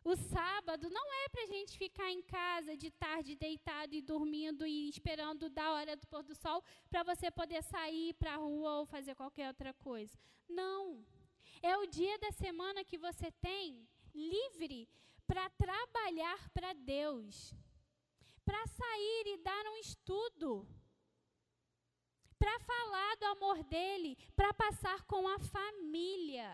[0.05, 4.65] O sábado não é para a gente ficar em casa de tarde deitado e dormindo
[4.65, 8.79] e esperando da hora do pôr do sol para você poder sair para a rua
[8.79, 10.17] ou fazer qualquer outra coisa.
[10.49, 11.05] Não.
[11.61, 13.85] É o dia da semana que você tem
[14.15, 14.89] livre
[15.27, 17.53] para trabalhar para Deus,
[18.45, 20.65] para sair e dar um estudo,
[22.57, 26.51] para falar do amor dele, para passar com a família.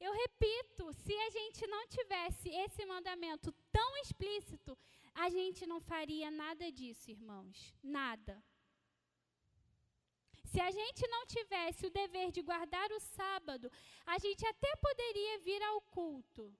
[0.00, 4.76] Eu repito, se a gente não tivesse esse mandamento tão explícito,
[5.14, 7.74] a gente não faria nada disso, irmãos.
[7.82, 8.42] Nada.
[10.44, 13.70] Se a gente não tivesse o dever de guardar o sábado,
[14.06, 16.52] a gente até poderia vir ao culto.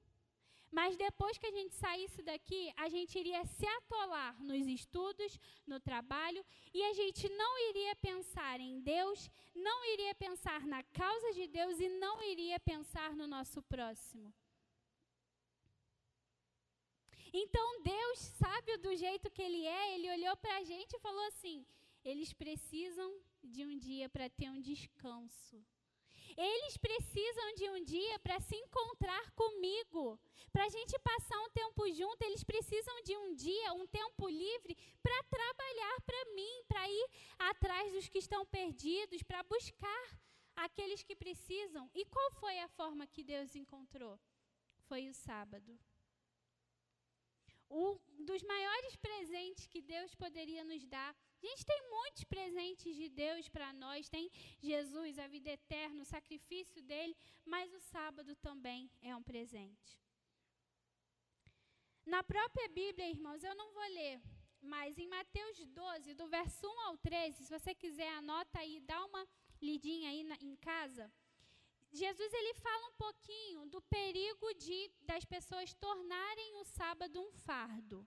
[0.70, 5.80] Mas depois que a gente saísse daqui, a gente iria se atolar nos estudos, no
[5.80, 11.46] trabalho, e a gente não iria pensar em Deus, não iria pensar na causa de
[11.48, 14.32] Deus e não iria pensar no nosso próximo.
[17.32, 21.24] Então Deus, sábio do jeito que Ele é, Ele olhou para a gente e falou
[21.26, 21.64] assim:
[22.04, 25.62] eles precisam de um dia para ter um descanso.
[26.36, 30.18] Eles precisam de um dia para se encontrar comigo.
[30.52, 34.76] Para a gente passar um tempo junto, eles precisam de um dia, um tempo livre,
[35.02, 40.20] para trabalhar para mim, para ir atrás dos que estão perdidos, para buscar
[40.56, 41.90] aqueles que precisam.
[41.94, 44.18] E qual foi a forma que Deus encontrou?
[44.88, 45.78] Foi o sábado.
[47.70, 53.08] Um dos maiores presentes que Deus poderia nos dar a gente tem muitos presentes de
[53.08, 54.30] Deus para nós, tem
[54.62, 59.98] Jesus, a vida eterna, o sacrifício dele, mas o sábado também é um presente.
[62.04, 64.20] Na própria Bíblia, irmãos, eu não vou ler,
[64.60, 69.02] mas em Mateus 12, do verso 1 ao 13, se você quiser, anota aí, dá
[69.06, 69.26] uma
[69.62, 71.10] lidinha aí na, em casa.
[71.92, 78.06] Jesus ele fala um pouquinho do perigo de das pessoas tornarem o sábado um fardo.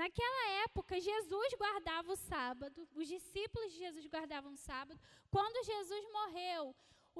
[0.00, 5.00] Naquela época, Jesus guardava o sábado, os discípulos de Jesus guardavam o sábado.
[5.28, 6.62] Quando Jesus morreu,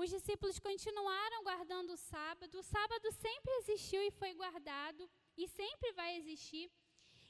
[0.01, 2.55] os discípulos continuaram guardando o sábado.
[2.57, 6.71] O sábado sempre existiu e foi guardado, e sempre vai existir.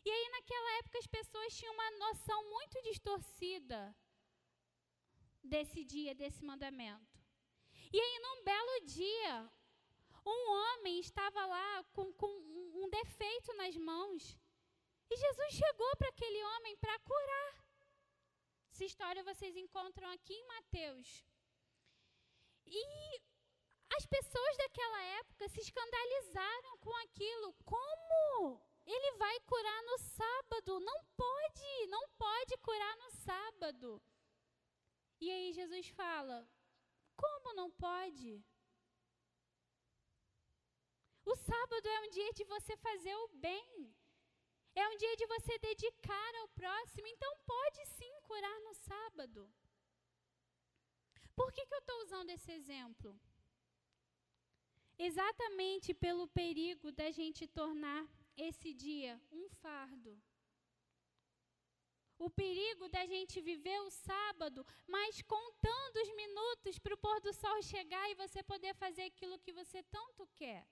[0.05, 3.97] E aí, naquela época, as pessoas tinham uma noção muito distorcida
[5.43, 7.19] desse dia, desse mandamento.
[7.91, 9.51] E aí, num belo dia,
[10.27, 12.33] um homem estava lá com, com
[12.83, 14.37] um defeito nas mãos.
[15.11, 17.55] E Jesus chegou para aquele homem para curar.
[18.71, 21.25] Essa história vocês encontram aqui em Mateus.
[22.67, 22.83] E
[23.97, 27.55] as pessoas daquela época se escandalizaram com aquilo.
[27.65, 28.63] Como?
[28.87, 30.81] Ele vai curar no sábado?
[30.81, 34.03] Não pode, não pode curar no sábado.
[35.21, 36.49] E aí Jesus fala:
[37.17, 38.45] Como não pode?
[41.25, 43.95] O sábado é um dia de você fazer o bem.
[44.83, 49.41] É um dia de você dedicar ao próximo, então pode sim curar no sábado.
[51.39, 53.11] Por que, que eu estou usando esse exemplo?
[55.09, 58.03] Exatamente pelo perigo da gente tornar
[58.37, 60.13] esse dia um fardo.
[62.27, 67.33] O perigo da gente viver o sábado, mas contando os minutos para o pôr do
[67.33, 70.63] sol chegar e você poder fazer aquilo que você tanto quer.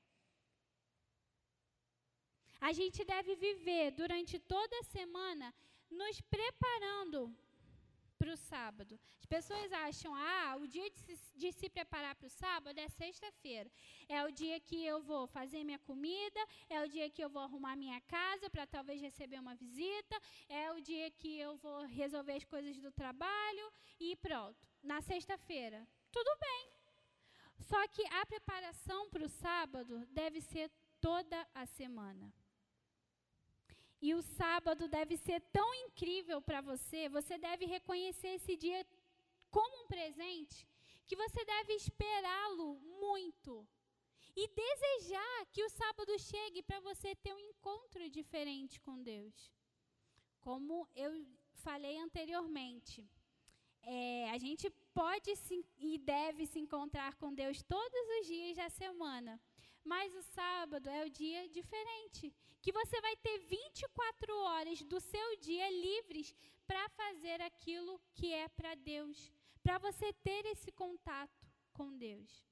[2.60, 5.54] A gente deve viver durante toda a semana
[5.90, 7.34] nos preparando
[8.18, 8.98] para o sábado.
[9.20, 12.88] As pessoas acham, ah, o dia de se, de se preparar para o sábado é
[12.88, 13.70] sexta-feira.
[14.08, 17.42] É o dia que eu vou fazer minha comida, é o dia que eu vou
[17.42, 20.16] arrumar minha casa para talvez receber uma visita,
[20.48, 24.66] é o dia que eu vou resolver as coisas do trabalho e pronto.
[24.82, 26.70] Na sexta-feira, tudo bem.
[27.60, 32.32] Só que a preparação para o sábado deve ser toda a semana.
[34.06, 38.80] E o sábado deve ser tão incrível para você, você deve reconhecer esse dia
[39.56, 40.58] como um presente,
[41.08, 42.68] que você deve esperá-lo
[43.04, 43.52] muito.
[44.40, 49.34] E desejar que o sábado chegue para você ter um encontro diferente com Deus.
[50.46, 51.10] Como eu
[51.66, 52.98] falei anteriormente,
[53.82, 58.68] é, a gente pode se, e deve se encontrar com Deus todos os dias da
[58.70, 59.40] semana.
[59.92, 65.28] Mas o sábado é o dia diferente, que você vai ter 24 horas do seu
[65.36, 66.34] dia livres
[66.66, 69.30] para fazer aquilo que é para Deus,
[69.62, 72.44] para você ter esse contato com Deus.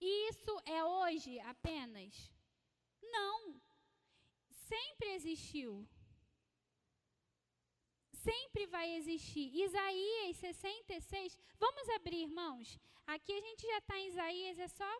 [0.00, 2.12] E isso é hoje apenas?
[3.00, 3.60] Não.
[4.72, 5.86] Sempre existiu.
[8.12, 9.48] Sempre vai existir.
[9.66, 11.38] Isaías 66.
[11.60, 12.80] Vamos abrir, irmãos.
[13.06, 14.92] Aqui a gente já está em Isaías, é só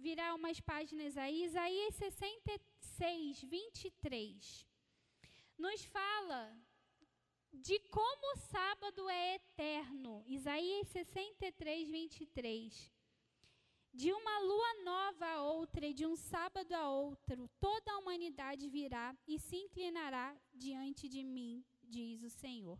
[0.00, 4.66] virar umas páginas aí, Isaías 66, 23,
[5.58, 6.42] nos fala
[7.52, 10.24] de como o sábado é eterno.
[10.26, 12.92] Isaías 63, 23.
[13.92, 18.68] De uma lua nova a outra e de um sábado a outro, toda a humanidade
[18.68, 22.78] virá e se inclinará diante de mim, diz o Senhor.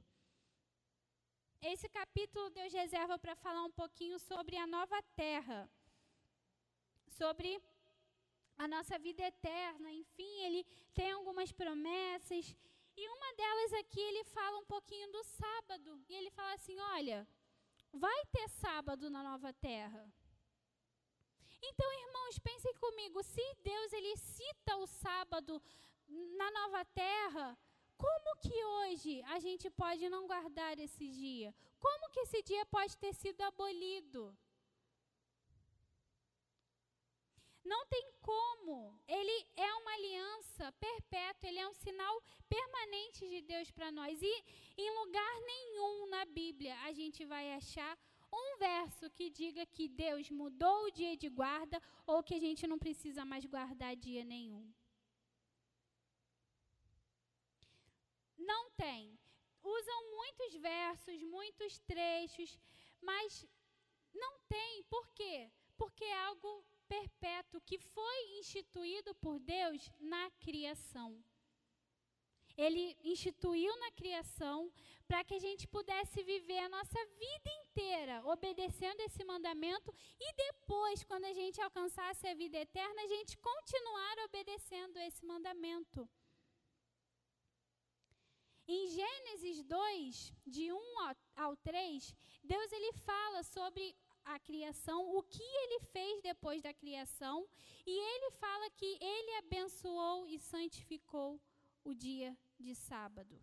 [1.60, 5.68] Esse capítulo Deus reserva para falar um pouquinho sobre a nova terra
[7.18, 7.60] sobre
[8.56, 9.90] a nossa vida eterna.
[9.92, 12.56] Enfim, ele tem algumas promessas.
[12.96, 16.04] E uma delas aqui ele fala um pouquinho do sábado.
[16.08, 17.26] E ele fala assim: olha,
[17.92, 20.04] vai ter sábado na nova terra.
[21.62, 25.62] Então, irmãos, pensem comigo, se Deus ele cita o sábado
[26.08, 27.58] na nova terra,
[27.96, 31.54] como que hoje a gente pode não guardar esse dia?
[31.78, 34.36] Como que esse dia pode ter sido abolido?
[37.64, 38.98] Não tem como.
[39.06, 44.20] Ele é uma aliança perpétua, ele é um sinal permanente de Deus para nós.
[44.22, 44.44] E
[44.76, 47.98] em lugar nenhum na Bíblia a gente vai achar
[48.32, 52.66] um verso que diga que Deus mudou o dia de guarda ou que a gente
[52.66, 54.72] não precisa mais guardar dia nenhum.
[58.38, 59.18] Não tem.
[59.62, 62.58] Usam muitos versos, muitos trechos,
[63.00, 63.46] mas
[64.14, 64.82] não tem.
[64.84, 65.50] Por quê?
[65.76, 69.80] Porque é algo perpétuo que foi instituído por Deus
[70.12, 71.10] na criação.
[72.64, 74.58] Ele instituiu na criação
[75.08, 79.90] para que a gente pudesse viver a nossa vida inteira obedecendo esse mandamento
[80.26, 86.08] e depois, quando a gente alcançasse a vida eterna, a gente continuar obedecendo esse mandamento.
[88.66, 90.78] Em Gênesis 2, de 1
[91.44, 92.14] ao 3,
[92.52, 97.48] Deus ele fala sobre a criação, o que ele fez depois da criação,
[97.86, 101.40] e ele fala que ele abençoou e santificou
[101.84, 103.40] o dia de sábado.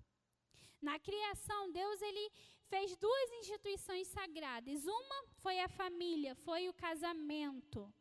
[0.82, 2.32] Na criação, Deus ele
[2.67, 4.86] fez duas instituições sagradas.
[4.86, 7.91] Uma foi a família, foi o casamento,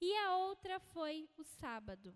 [0.00, 2.14] e a outra foi o sábado.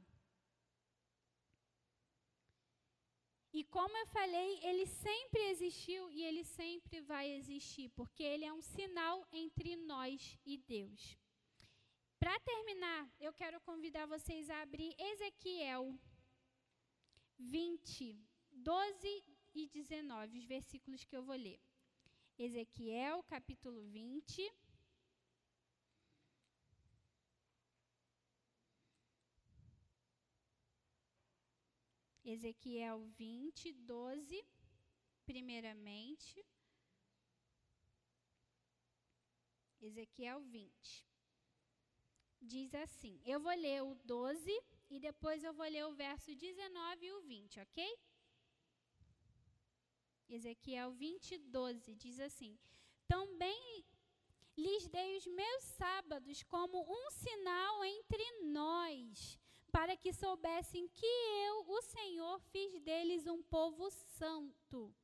[3.59, 8.53] E como eu falei, ele sempre existiu e ele sempre vai existir, porque ele é
[8.53, 11.17] um sinal entre nós e Deus.
[12.19, 15.97] Para terminar, eu quero convidar vocês a abrir Ezequiel
[17.39, 18.19] 20,
[18.51, 19.25] 12
[19.55, 21.61] e 19, os versículos que eu vou ler.
[22.37, 24.53] Ezequiel, capítulo 20.
[32.25, 34.47] Ezequiel 20, 12,
[35.27, 36.43] primeiramente.
[39.79, 41.07] Ezequiel 20.
[42.41, 47.05] Diz assim: Eu vou ler o 12 e depois eu vou ler o verso 19
[47.05, 47.99] e o 20, ok?
[50.27, 52.59] Ezequiel 20, 12 diz assim:
[53.07, 53.85] Também
[54.57, 59.39] lhes dei os meus sábados como um sinal entre nós
[59.75, 61.13] para que soubessem que
[61.47, 64.95] eu, o Senhor, fiz deles um povo santo.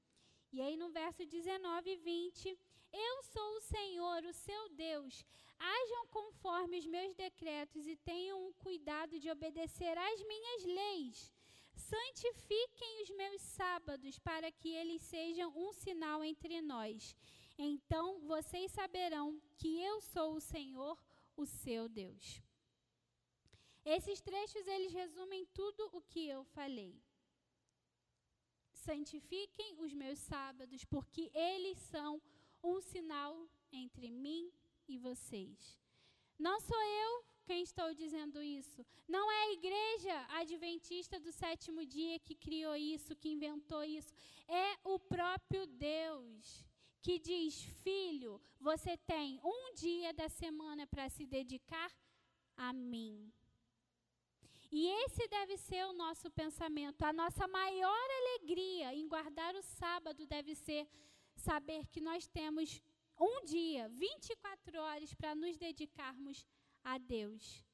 [0.52, 2.56] E aí no verso 19 e 20,
[2.92, 5.24] eu sou o Senhor, o seu Deus.
[5.58, 11.32] Hajam conforme os meus decretos e tenham o cuidado de obedecer às minhas leis.
[11.74, 17.16] Santifiquem os meus sábados, para que eles sejam um sinal entre nós.
[17.58, 20.96] Então vocês saberão que eu sou o Senhor,
[21.36, 22.40] o seu Deus.
[23.96, 26.92] Esses trechos eles resumem tudo o que eu falei.
[28.72, 32.22] Santifiquem os meus sábados, porque eles são
[32.62, 33.32] um sinal
[33.72, 34.52] entre mim
[34.86, 35.58] e vocês.
[36.38, 38.86] Não sou eu quem estou dizendo isso.
[39.08, 44.14] Não é a igreja adventista do sétimo dia que criou isso, que inventou isso.
[44.46, 46.64] É o próprio Deus
[47.02, 51.90] que diz: Filho, você tem um dia da semana para se dedicar
[52.56, 53.32] a mim.
[54.70, 57.02] E esse deve ser o nosso pensamento.
[57.02, 60.88] A nossa maior alegria em guardar o sábado deve ser
[61.34, 62.80] saber que nós temos
[63.18, 66.46] um dia, 24 horas, para nos dedicarmos
[66.84, 67.64] a Deus.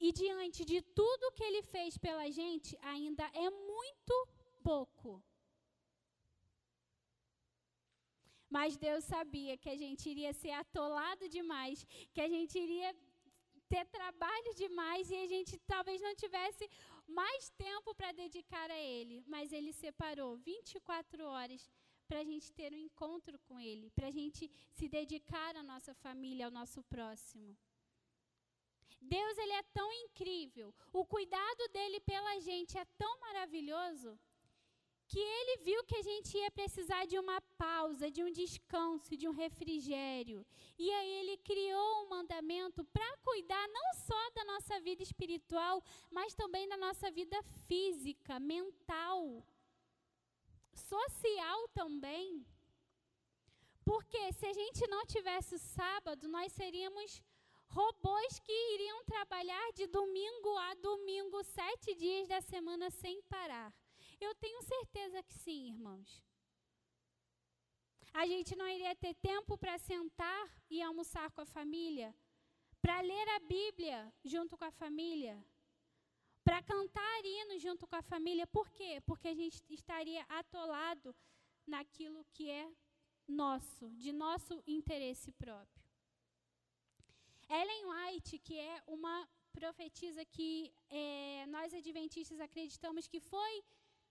[0.00, 4.28] E diante de tudo que Ele fez pela gente, ainda é muito
[4.62, 5.22] pouco.
[8.48, 12.94] Mas Deus sabia que a gente iria ser atolado demais, que a gente iria
[13.74, 16.64] ter trabalho demais e a gente talvez não tivesse
[17.18, 19.16] mais tempo para dedicar a Ele.
[19.26, 21.62] Mas Ele separou 24 horas
[22.08, 24.42] para a gente ter um encontro com Ele, para a gente
[24.78, 27.56] se dedicar à nossa família, ao nosso próximo.
[29.00, 34.18] Deus ele é tão incrível, o cuidado dele pela gente é tão maravilhoso
[35.14, 39.28] que ele viu que a gente ia precisar de uma pausa, de um descanso, de
[39.28, 40.44] um refrigério.
[40.76, 46.34] E aí ele criou um mandamento para cuidar não só da nossa vida espiritual, mas
[46.34, 49.46] também da nossa vida física, mental
[50.72, 52.44] social também.
[53.84, 57.22] Porque se a gente não tivesse o sábado, nós seríamos
[57.68, 63.72] robôs que iriam trabalhar de domingo a domingo, sete dias da semana sem parar.
[64.20, 66.22] Eu tenho certeza que sim, irmãos.
[68.12, 72.14] A gente não iria ter tempo para sentar e almoçar com a família,
[72.80, 75.44] para ler a Bíblia junto com a família,
[76.44, 78.46] para cantar hinos junto com a família.
[78.46, 79.02] Por quê?
[79.04, 81.14] Porque a gente estaria atolado
[81.66, 82.70] naquilo que é
[83.26, 85.82] nosso, de nosso interesse próprio.
[87.48, 93.64] Ellen White, que é uma profetisa que é, nós adventistas acreditamos que foi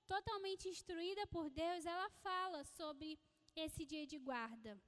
[0.07, 3.19] totalmente instruída por Deus, ela fala sobre
[3.55, 4.79] esse dia de guarda.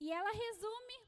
[0.00, 0.98] E ela resume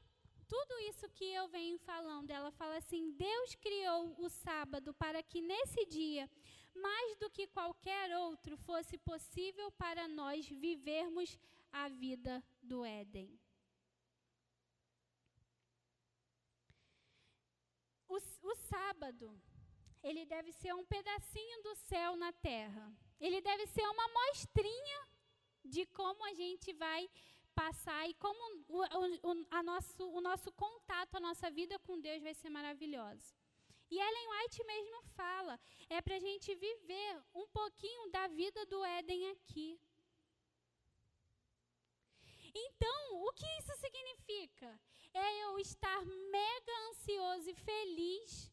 [0.47, 2.29] tudo isso que eu venho falando.
[2.29, 6.29] Ela fala assim: Deus criou o sábado para que nesse dia,
[6.75, 11.39] mais do que qualquer outro, fosse possível para nós vivermos
[11.71, 13.39] a vida do Éden.
[18.09, 19.41] O, o sábado,
[20.03, 22.91] ele deve ser um pedacinho do céu na terra.
[23.19, 25.07] Ele deve ser uma mostrinha
[25.63, 27.09] de como a gente vai
[27.53, 32.21] passar e como o, o, a nosso, o nosso contato, a nossa vida com Deus
[32.23, 33.35] vai ser maravilhosa.
[33.89, 38.83] E Ellen White mesmo fala, é para a gente viver um pouquinho da vida do
[38.85, 39.79] Éden aqui.
[42.53, 44.79] Então, o que isso significa?
[45.13, 48.50] É eu estar mega ansioso e feliz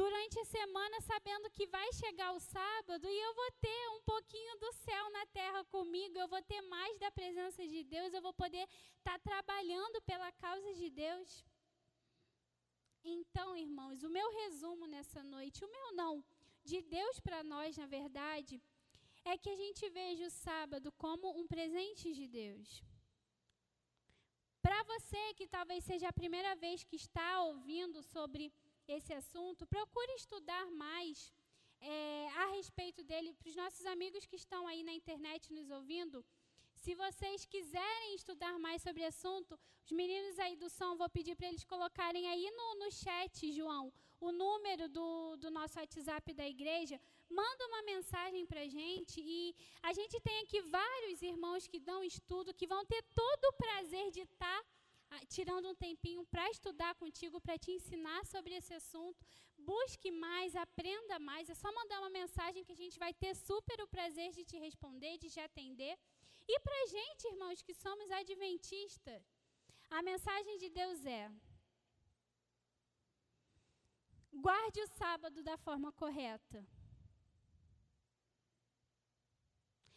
[0.00, 4.54] durante a semana sabendo que vai chegar o sábado e eu vou ter um pouquinho
[4.64, 8.34] do céu na terra comigo, eu vou ter mais da presença de Deus, eu vou
[8.42, 8.64] poder
[8.98, 11.28] estar tá trabalhando pela causa de Deus.
[13.16, 16.14] Então, irmãos, o meu resumo nessa noite, o meu não,
[16.70, 18.54] de Deus para nós, na verdade,
[19.24, 22.68] é que a gente veja o sábado como um presente de Deus.
[24.66, 28.52] Para você que talvez seja a primeira vez que está ouvindo sobre
[28.88, 31.32] esse assunto, procure estudar mais
[31.80, 33.34] é, a respeito dele.
[33.34, 36.24] Para os nossos amigos que estão aí na internet nos ouvindo,
[36.74, 41.34] se vocês quiserem estudar mais sobre o assunto, os meninos aí do som, vou pedir
[41.34, 46.46] para eles colocarem aí no, no chat, João, o número do, do nosso WhatsApp da
[46.46, 47.00] igreja.
[47.28, 52.04] Manda uma mensagem para a gente e a gente tem aqui vários irmãos que dão
[52.04, 54.75] estudo, que vão ter todo o prazer de estar tá
[55.34, 59.24] tirando um tempinho para estudar contigo, para te ensinar sobre esse assunto.
[59.58, 61.48] Busque mais, aprenda mais.
[61.48, 64.58] É só mandar uma mensagem que a gente vai ter super o prazer de te
[64.58, 65.94] responder, de te atender.
[66.48, 69.22] E para a gente, irmãos, que somos adventistas,
[69.90, 71.30] a mensagem de Deus é:
[74.32, 76.60] guarde o sábado da forma correta.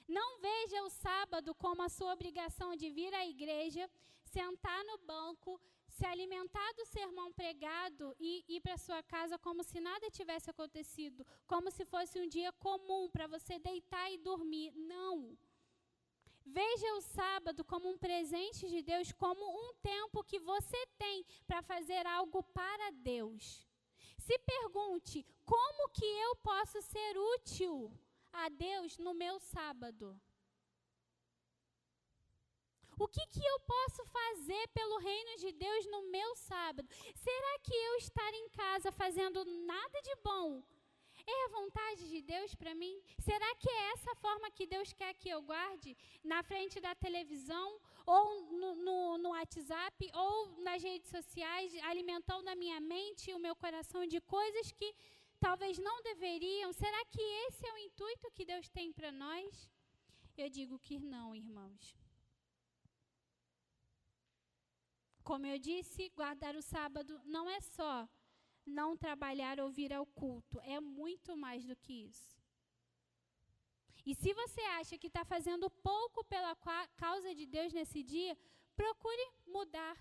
[0.07, 3.87] Não veja o sábado como a sua obrigação de vir à igreja
[4.35, 9.79] sentar no banco, se alimentar do sermão pregado e ir para sua casa como se
[9.79, 14.71] nada tivesse acontecido, como se fosse um dia comum para você deitar e dormir.
[14.75, 15.37] Não.
[16.45, 21.61] Veja o sábado como um presente de Deus, como um tempo que você tem para
[21.61, 23.67] fazer algo para Deus.
[24.17, 27.91] Se pergunte: como que eu posso ser útil
[28.31, 30.19] a Deus no meu sábado?
[32.99, 36.87] O que, que eu posso fazer pelo reino de Deus no meu sábado?
[37.15, 40.61] Será que eu estar em casa fazendo nada de bom
[41.31, 42.95] é a vontade de Deus para mim?
[43.19, 45.95] Será que é essa forma que Deus quer que eu guarde?
[46.23, 48.25] Na frente da televisão, ou
[48.59, 53.55] no, no, no WhatsApp, ou nas redes sociais, alimentando a minha mente e o meu
[53.55, 54.93] coração de coisas que
[55.39, 56.73] talvez não deveriam?
[56.73, 59.69] Será que esse é o intuito que Deus tem para nós?
[60.37, 62.08] Eu digo que não, irmãos.
[65.29, 68.09] Como eu disse, guardar o sábado não é só
[68.65, 72.35] não trabalhar ou vir ao culto, é muito mais do que isso.
[74.03, 76.55] E se você acha que está fazendo pouco pela
[76.97, 78.35] causa de Deus nesse dia,
[78.75, 79.95] procure mudar.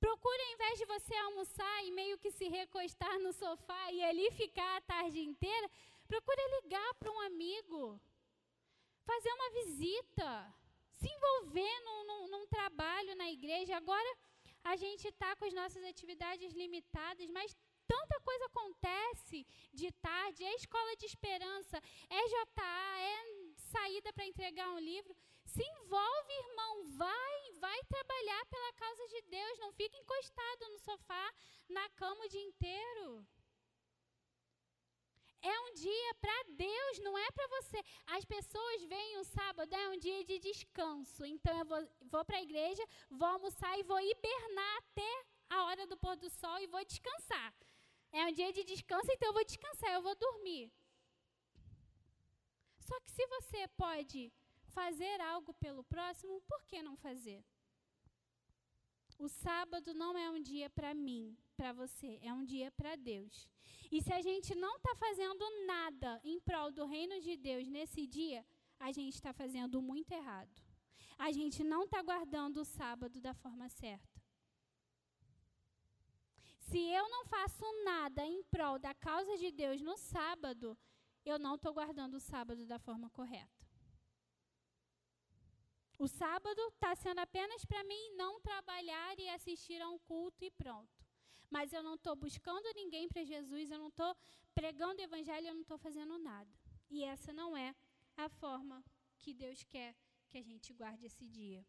[0.00, 4.32] Procure, ao invés de você almoçar e meio que se recostar no sofá e ali
[4.32, 5.70] ficar a tarde inteira,
[6.08, 8.00] procure ligar para um amigo,
[9.04, 10.55] fazer uma visita
[10.96, 13.76] se envolver num, num, num trabalho na igreja.
[13.76, 14.10] Agora
[14.64, 20.54] a gente está com as nossas atividades limitadas, mas tanta coisa acontece de tarde, é
[20.56, 21.76] escola de esperança,
[22.10, 23.16] é JA, é
[23.72, 25.14] saída para entregar um livro.
[25.44, 31.32] Se envolve, irmão, vai, vai trabalhar pela causa de Deus, não fica encostado no sofá,
[31.68, 33.26] na cama o dia inteiro.
[35.42, 37.82] É um dia para Deus, não é para você.
[38.06, 41.24] As pessoas veem o sábado, é um dia de descanso.
[41.24, 45.86] Então eu vou, vou para a igreja, vou almoçar e vou hibernar até a hora
[45.86, 47.54] do pôr do sol e vou descansar.
[48.12, 50.72] É um dia de descanso, então eu vou descansar, eu vou dormir.
[52.78, 54.32] Só que se você pode
[54.68, 57.44] fazer algo pelo próximo, por que não fazer?
[59.18, 63.48] O sábado não é um dia para mim, para você, é um dia para Deus.
[63.90, 68.06] E se a gente não está fazendo nada em prol do reino de Deus nesse
[68.06, 68.44] dia,
[68.78, 70.54] a gente está fazendo muito errado.
[71.18, 74.16] A gente não está guardando o sábado da forma certa.
[76.68, 80.76] Se eu não faço nada em prol da causa de Deus no sábado,
[81.24, 83.64] eu não estou guardando o sábado da forma correta.
[85.98, 90.50] O sábado está sendo apenas para mim não trabalhar e assistir a um culto e
[90.50, 90.95] pronto
[91.50, 94.16] mas eu não estou buscando ninguém para Jesus, eu não estou
[94.54, 96.50] pregando o evangelho, eu não estou fazendo nada.
[96.90, 97.74] E essa não é
[98.16, 98.84] a forma
[99.18, 99.94] que Deus quer
[100.28, 101.64] que a gente guarde esse dia.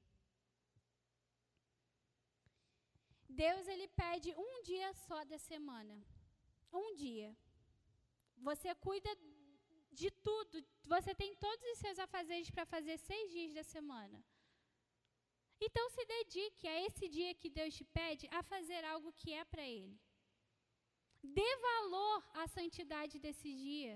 [3.29, 5.95] Deus ele pede um dia só da semana.
[6.71, 7.35] Um dia.
[8.37, 9.09] Você cuida
[9.91, 10.63] de tudo.
[10.85, 14.23] Você tem todos os seus afazeres para fazer seis dias da semana.
[15.59, 19.43] Então se dedique a esse dia que Deus te pede a fazer algo que é
[19.45, 19.97] para Ele.
[21.23, 23.95] Dê valor à santidade desse dia.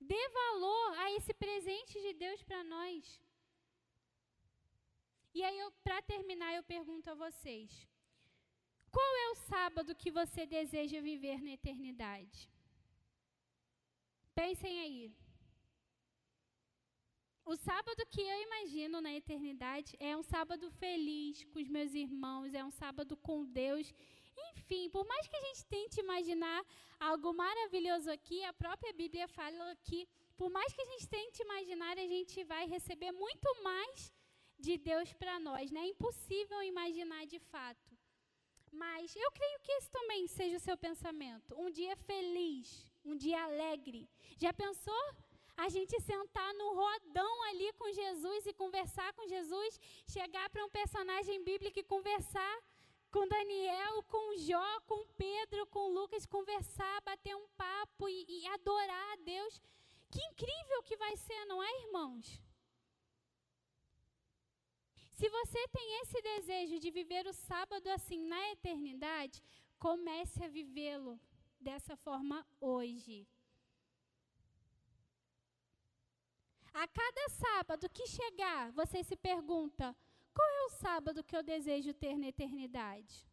[0.00, 3.20] Dê valor a esse presente de Deus para nós.
[5.34, 7.70] E aí, para terminar, eu pergunto a vocês:
[8.90, 12.50] qual é o sábado que você deseja viver na eternidade?
[14.34, 15.14] Pensem aí.
[17.52, 22.54] O sábado que eu imagino na eternidade é um sábado feliz com os meus irmãos,
[22.54, 23.92] é um sábado com Deus.
[24.50, 26.64] Enfim, por mais que a gente tente imaginar
[27.00, 31.98] algo maravilhoso aqui, a própria Bíblia fala que, por mais que a gente tente imaginar,
[31.98, 34.14] a gente vai receber muito mais
[34.56, 35.72] de Deus para nós.
[35.72, 35.80] Né?
[35.80, 37.98] É impossível imaginar de fato.
[38.70, 41.56] Mas eu creio que esse também seja o seu pensamento.
[41.58, 44.08] Um dia feliz, um dia alegre.
[44.38, 45.02] Já pensou?
[45.64, 50.70] A gente sentar no rodão ali com Jesus e conversar com Jesus, chegar para um
[50.70, 52.54] personagem bíblico e conversar
[53.10, 59.12] com Daniel, com Jó, com Pedro, com Lucas, conversar, bater um papo e, e adorar
[59.12, 59.60] a Deus.
[60.10, 62.40] Que incrível que vai ser, não é, irmãos?
[65.18, 69.42] Se você tem esse desejo de viver o sábado assim na eternidade,
[69.78, 71.20] comece a vivê-lo
[71.60, 73.28] dessa forma hoje.
[76.72, 79.96] A cada sábado que chegar, você se pergunta:
[80.32, 83.26] qual é o sábado que eu desejo ter na eternidade?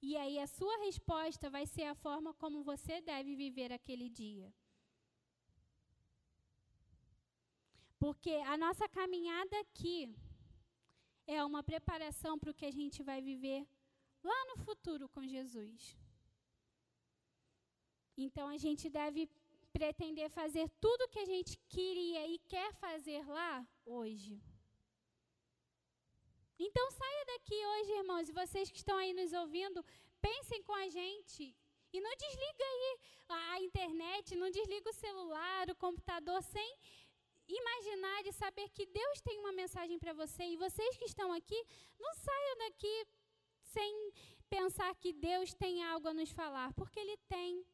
[0.00, 4.52] E aí a sua resposta vai ser a forma como você deve viver aquele dia.
[8.00, 10.12] Porque a nossa caminhada aqui
[11.24, 13.60] é uma preparação para o que a gente vai viver
[14.24, 15.96] lá no futuro com Jesus.
[18.16, 19.30] Então a gente deve
[19.76, 24.34] pretender fazer tudo o que a gente queria e quer fazer lá hoje.
[26.66, 29.84] Então saia daqui hoje, irmãos, e vocês que estão aí nos ouvindo,
[30.20, 31.44] pensem com a gente.
[31.92, 32.98] E não desliga aí
[33.28, 36.70] a, internet, não desliga o celular, o computador, sem
[37.46, 40.44] imaginar e saber que Deus tem uma mensagem para você.
[40.44, 41.60] E vocês que estão aqui,
[41.98, 43.06] não saiam daqui
[43.74, 44.12] sem
[44.48, 47.64] pensar que Deus tem algo a nos falar, porque Ele tem.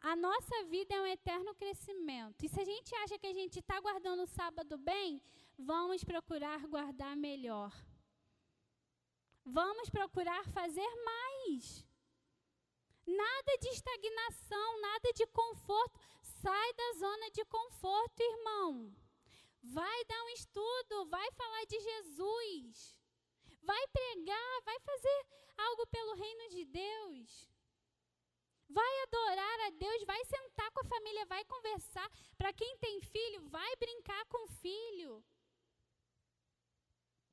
[0.00, 2.44] A nossa vida é um eterno crescimento.
[2.44, 5.20] E se a gente acha que a gente está guardando o sábado bem,
[5.58, 7.72] vamos procurar guardar melhor.
[9.44, 11.84] Vamos procurar fazer mais.
[13.06, 15.98] Nada de estagnação, nada de conforto.
[16.42, 18.94] Sai da zona de conforto, irmão.
[19.62, 22.96] Vai dar um estudo, vai falar de Jesus.
[23.62, 25.26] Vai pregar, vai fazer
[25.56, 27.50] algo pelo reino de Deus.
[28.68, 32.10] Vai adorar a Deus, vai sentar com a família, vai conversar.
[32.36, 35.24] Para quem tem filho, vai brincar com o filho.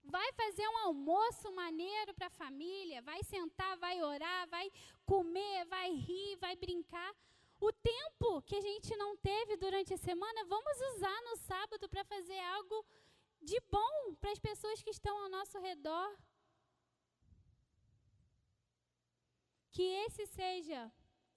[0.03, 4.71] Vai fazer um almoço maneiro para a família, vai sentar, vai orar, vai
[5.05, 7.13] comer, vai rir, vai brincar.
[7.59, 12.05] O tempo que a gente não teve durante a semana, vamos usar no sábado para
[12.05, 12.85] fazer algo
[13.41, 16.17] de bom para as pessoas que estão ao nosso redor.
[19.71, 20.91] Que esse seja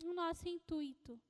[0.05, 1.20] o nosso intuito.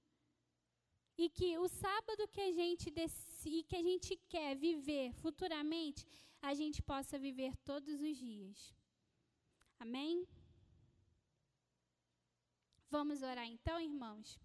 [1.17, 6.07] E que o sábado que a gente decide, que a gente quer viver futuramente
[6.41, 8.75] a gente possa viver todos os dias.
[9.79, 10.27] Amém?
[12.91, 14.39] Vamos orar então, irmãos?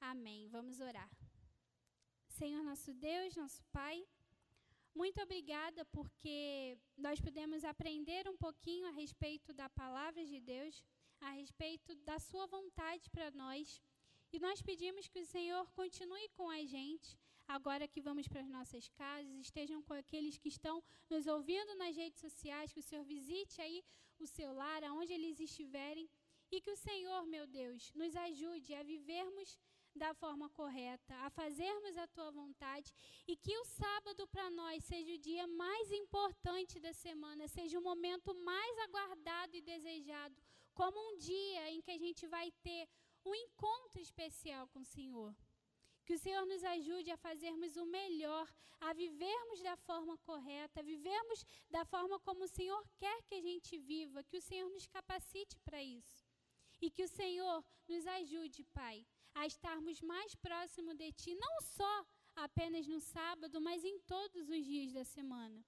[0.00, 0.48] Amém.
[0.48, 1.10] Vamos orar.
[2.26, 4.04] Senhor nosso Deus, nosso Pai,
[4.94, 10.82] muito obrigada porque nós pudemos aprender um pouquinho a respeito da palavra de Deus,
[11.20, 13.80] a respeito da Sua vontade para nós.
[14.32, 17.18] E nós pedimos que o Senhor continue com a gente,
[17.48, 21.96] agora que vamos para as nossas casas, estejam com aqueles que estão nos ouvindo nas
[21.96, 23.82] redes sociais, que o Senhor visite aí
[24.18, 26.08] o seu lar, aonde eles estiverem,
[26.50, 29.58] e que o Senhor, meu Deus, nos ajude a vivermos
[29.94, 32.92] da forma correta, a fazermos a tua vontade
[33.26, 37.82] e que o sábado para nós seja o dia mais importante da semana, seja o
[37.82, 40.36] momento mais aguardado e desejado,
[40.74, 42.88] como um dia em que a gente vai ter
[43.24, 45.34] um encontro especial com o Senhor.
[46.04, 50.82] Que o Senhor nos ajude a fazermos o melhor, a vivermos da forma correta, a
[50.82, 54.86] vivermos da forma como o Senhor quer que a gente viva, que o Senhor nos
[54.86, 56.26] capacite para isso.
[56.80, 62.06] E que o Senhor nos ajude, Pai, a estarmos mais próximo de Ti, não só
[62.36, 65.64] apenas no sábado, mas em todos os dias da semana.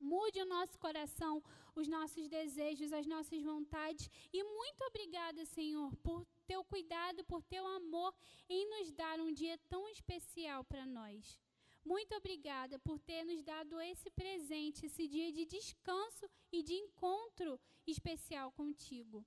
[0.00, 1.42] Mude o nosso coração,
[1.74, 4.08] os nossos desejos, as nossas vontades.
[4.32, 8.14] E muito obrigada, Senhor, por teu cuidado, por teu amor
[8.48, 11.40] em nos dar um dia tão especial para nós.
[11.84, 17.58] Muito obrigada por ter nos dado esse presente, esse dia de descanso e de encontro
[17.86, 19.26] especial contigo.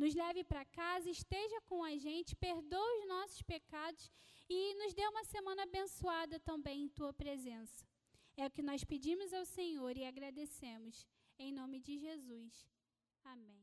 [0.00, 4.10] Nos leve para casa, esteja com a gente, perdoe os nossos pecados
[4.48, 7.86] e nos dê uma semana abençoada também em tua presença.
[8.34, 11.06] É o que nós pedimos ao Senhor e agradecemos.
[11.38, 12.66] Em nome de Jesus.
[13.24, 13.59] Amém.